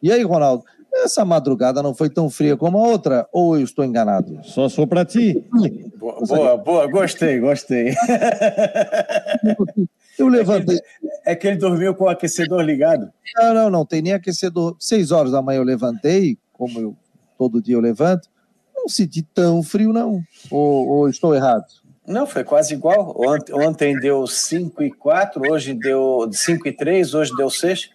[0.00, 0.64] E aí, Ronaldo?
[0.94, 4.40] Essa madrugada não foi tão fria como a outra, ou eu estou enganado?
[4.42, 5.44] Só sou para ti.
[5.98, 7.94] Boa, boa, boa, gostei, gostei.
[10.18, 10.80] Eu levantei.
[11.26, 13.12] É que, ele dormiu com o aquecedor ligado?
[13.36, 14.74] Não, não, não tem nem aquecedor.
[14.78, 16.96] Seis horas da manhã eu levantei, como eu
[17.36, 18.28] todo dia eu levanto,
[18.74, 20.22] não senti tão frio, não.
[20.50, 21.66] Ou, ou estou errado?
[22.06, 23.14] Não, foi quase igual.
[23.18, 27.90] Ontem, ontem deu 5 e 4, hoje deu 5 e 3, hoje deu 6.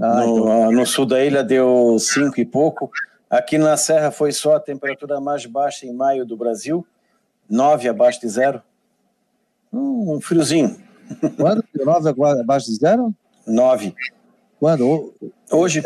[0.00, 0.72] Ah, no, então...
[0.72, 2.90] no, sul da ilha deu cinco e pouco.
[3.28, 6.86] Aqui na Serra foi só a temperatura mais baixa em maio do Brasil,
[7.48, 8.62] 9 abaixo de zero.
[9.72, 10.76] Um friozinho.
[11.36, 11.64] Quando?
[11.74, 13.14] 9 abaixo de zero?
[13.46, 13.94] 9.
[14.58, 15.14] Quando?
[15.50, 15.82] Hoje.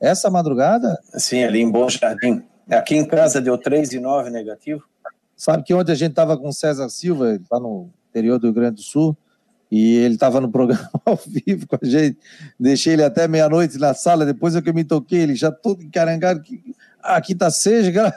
[0.00, 0.98] Essa madrugada?
[1.14, 2.42] Sim, ali em Bom Jardim.
[2.68, 4.82] Aqui em casa deu 3 e 9 negativo.
[5.36, 8.54] Sabe que ontem a gente estava com o César Silva, lá no interior do Rio
[8.54, 9.16] Grande do Sul,
[9.72, 12.18] e ele estava no programa ao vivo com a gente.
[12.60, 15.82] Deixei ele até meia-noite na sala, depois é que eu me toquei, ele já todo
[15.82, 16.42] encarangado.
[17.02, 17.90] Ah, aqui tá seja,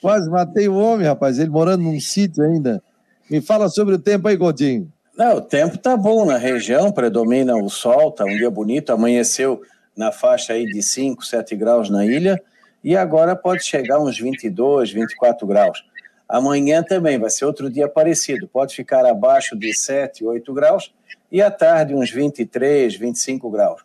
[0.00, 2.82] Quase matei o homem, rapaz, ele morando num sítio ainda.
[3.30, 4.90] Me fala sobre o tempo aí, Godinho.
[5.14, 9.60] Não, o tempo tá bom na região, predomina o sol, tá um dia bonito, amanheceu
[9.94, 12.42] na faixa aí de 5, 7 graus na ilha,
[12.82, 15.84] e agora pode chegar uns 22, 24 graus.
[16.28, 20.92] Amanhã também vai ser outro dia parecido, pode ficar abaixo de 7, 8 graus
[21.30, 23.82] e à tarde uns 23, 25 graus.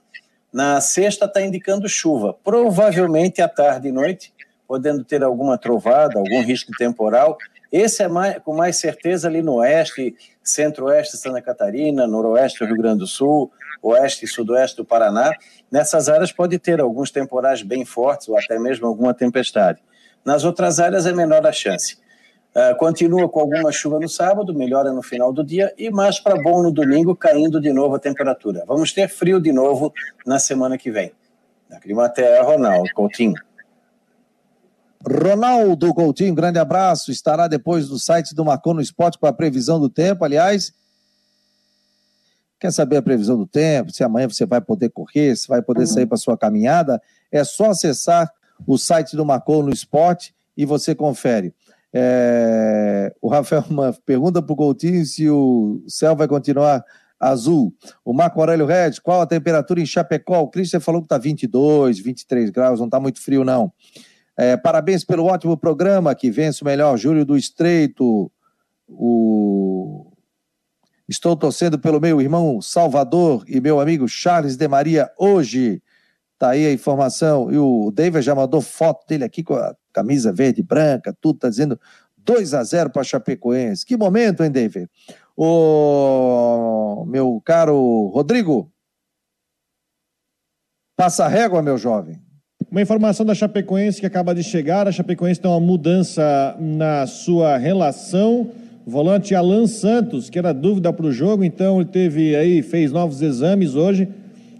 [0.51, 4.33] Na sexta está indicando chuva, provavelmente à tarde e noite,
[4.67, 7.37] podendo ter alguma trovada, algum risco temporal.
[7.71, 12.77] Esse é mais, com mais certeza ali no oeste, centro-oeste Santa Catarina, noroeste do Rio
[12.77, 15.31] Grande do Sul, oeste e sudoeste do Paraná.
[15.71, 19.79] Nessas áreas pode ter alguns temporais bem fortes ou até mesmo alguma tempestade.
[20.23, 21.97] Nas outras áreas é menor a chance.
[22.53, 26.35] Uh, continua com alguma chuva no sábado, melhora no final do dia e mais para
[26.35, 28.65] bom no domingo, caindo de novo a temperatura.
[28.67, 29.93] Vamos ter frio de novo
[30.25, 31.13] na semana que vem.
[31.69, 33.35] Da Climaterra, Ronaldo Coutinho.
[35.07, 37.09] Ronaldo Coutinho, grande abraço.
[37.09, 40.25] Estará depois do site do Marcon no Esporte com a previsão do tempo.
[40.25, 40.73] Aliás,
[42.59, 43.93] quer saber a previsão do tempo?
[43.93, 47.01] Se amanhã você vai poder correr, se vai poder sair para sua caminhada?
[47.31, 48.29] É só acessar
[48.67, 51.53] o site do Marcon no Esporte e você confere.
[51.93, 53.63] É, o Rafael
[54.05, 56.83] pergunta para o Coutinho se o céu vai continuar
[57.19, 57.73] azul.
[58.03, 60.41] O Marco Aurélio Red, qual a temperatura em Chapecó?
[60.41, 63.71] O Christian falou que está 22, 23 graus, não está muito frio, não.
[64.37, 68.31] É, parabéns pelo ótimo programa que vence o melhor Júlio do Estreito.
[68.87, 70.11] O...
[71.07, 75.81] Estou torcendo pelo meu irmão Salvador e meu amigo Charles de Maria hoje.
[76.41, 77.51] Tá aí a informação.
[77.51, 81.37] E o David já mandou foto dele aqui com a camisa verde e branca, tudo,
[81.37, 81.79] tá dizendo
[82.17, 83.85] 2 a 0 para Chapecoense.
[83.85, 84.89] Que momento, hein, David?
[85.37, 88.71] O meu caro Rodrigo,
[90.97, 92.19] passa régua, meu jovem.
[92.71, 94.87] Uma informação da Chapecoense que acaba de chegar.
[94.87, 98.49] A Chapecoense tem uma mudança na sua relação.
[98.83, 102.91] O volante Alan Santos, que era dúvida para o jogo, então ele teve aí, fez
[102.91, 104.11] novos exames hoje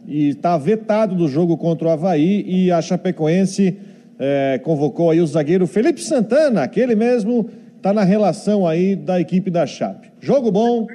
[0.08, 3.78] e está vetado do jogo contra o Havaí e a Chapecoense
[4.20, 9.50] é, convocou aí o zagueiro Felipe Santana, aquele mesmo está na relação aí da equipe
[9.50, 10.12] da Chape.
[10.20, 10.86] Jogo bom,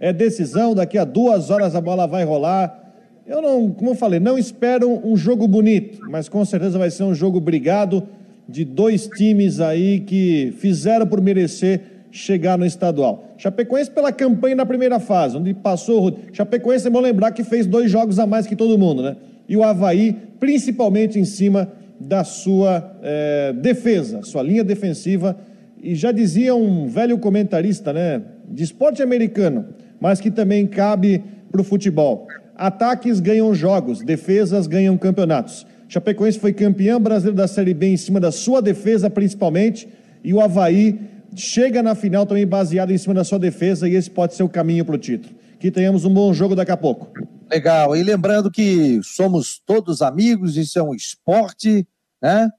[0.00, 2.94] é decisão, daqui a duas horas a bola vai rolar.
[3.26, 7.04] Eu não, como eu falei, não espero um jogo bonito, mas com certeza vai ser
[7.04, 8.08] um jogo brigado
[8.48, 13.34] de dois times aí que fizeram por merecer chegar no estadual.
[13.36, 16.18] Chapecoense pela campanha na primeira fase, onde passou.
[16.32, 19.16] Chapecoense é bom lembrar que fez dois jogos a mais que todo mundo, né?
[19.48, 25.36] E o Havaí, principalmente em cima da sua é, defesa, sua linha defensiva.
[25.82, 29.66] E já dizia um velho comentarista, né, de esporte americano,
[29.98, 32.26] mas que também cabe para o futebol.
[32.54, 35.66] Ataques ganham jogos, defesas ganham campeonatos.
[35.88, 39.88] Chapecoense foi campeão brasileiro da Série B em cima da sua defesa, principalmente,
[40.22, 40.98] e o Havaí
[41.36, 44.48] chega na final também baseado em cima da sua defesa e esse pode ser o
[44.48, 45.34] caminho para o título.
[45.58, 47.12] Que tenhamos um bom jogo daqui a pouco.
[47.50, 47.96] Legal.
[47.96, 51.86] E lembrando que somos todos amigos, isso é um esporte,
[52.22, 52.50] né?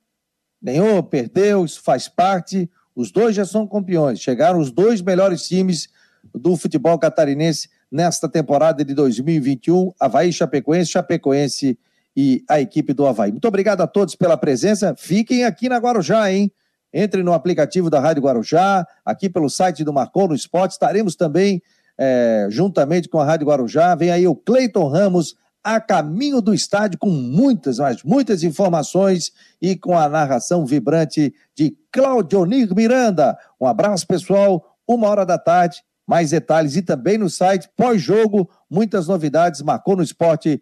[0.62, 2.70] Ganhou, perdeu, isso faz parte.
[2.96, 4.20] Os dois já são campeões.
[4.20, 5.88] Chegaram os dois melhores times
[6.36, 9.92] do futebol catarinense nesta temporada de 2021.
[10.00, 11.80] Havaí Chapecoense, Chapecoense
[12.16, 13.32] e a equipe do Havaí.
[13.32, 14.94] Muito obrigado a todos pela presença.
[14.98, 16.52] Fiquem aqui na Guarujá, hein?
[16.94, 20.72] Entre no aplicativo da Rádio Guarujá, aqui pelo site do Marcou no Esporte.
[20.72, 21.62] Estaremos também
[21.98, 23.96] é, juntamente com a Rádio Guarujá.
[23.96, 29.32] Vem aí o Cleiton Ramos a caminho do estádio com muitas, mas muitas informações
[29.62, 33.38] e com a narração vibrante de Claudionir Miranda.
[33.60, 34.76] Um abraço, pessoal.
[34.88, 40.04] Uma hora da tarde, mais detalhes e também no site pós-jogo, muitas novidades, marcou no
[40.04, 40.62] esporte.com.br.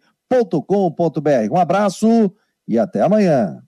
[1.50, 2.32] Um abraço
[2.68, 3.62] e até amanhã.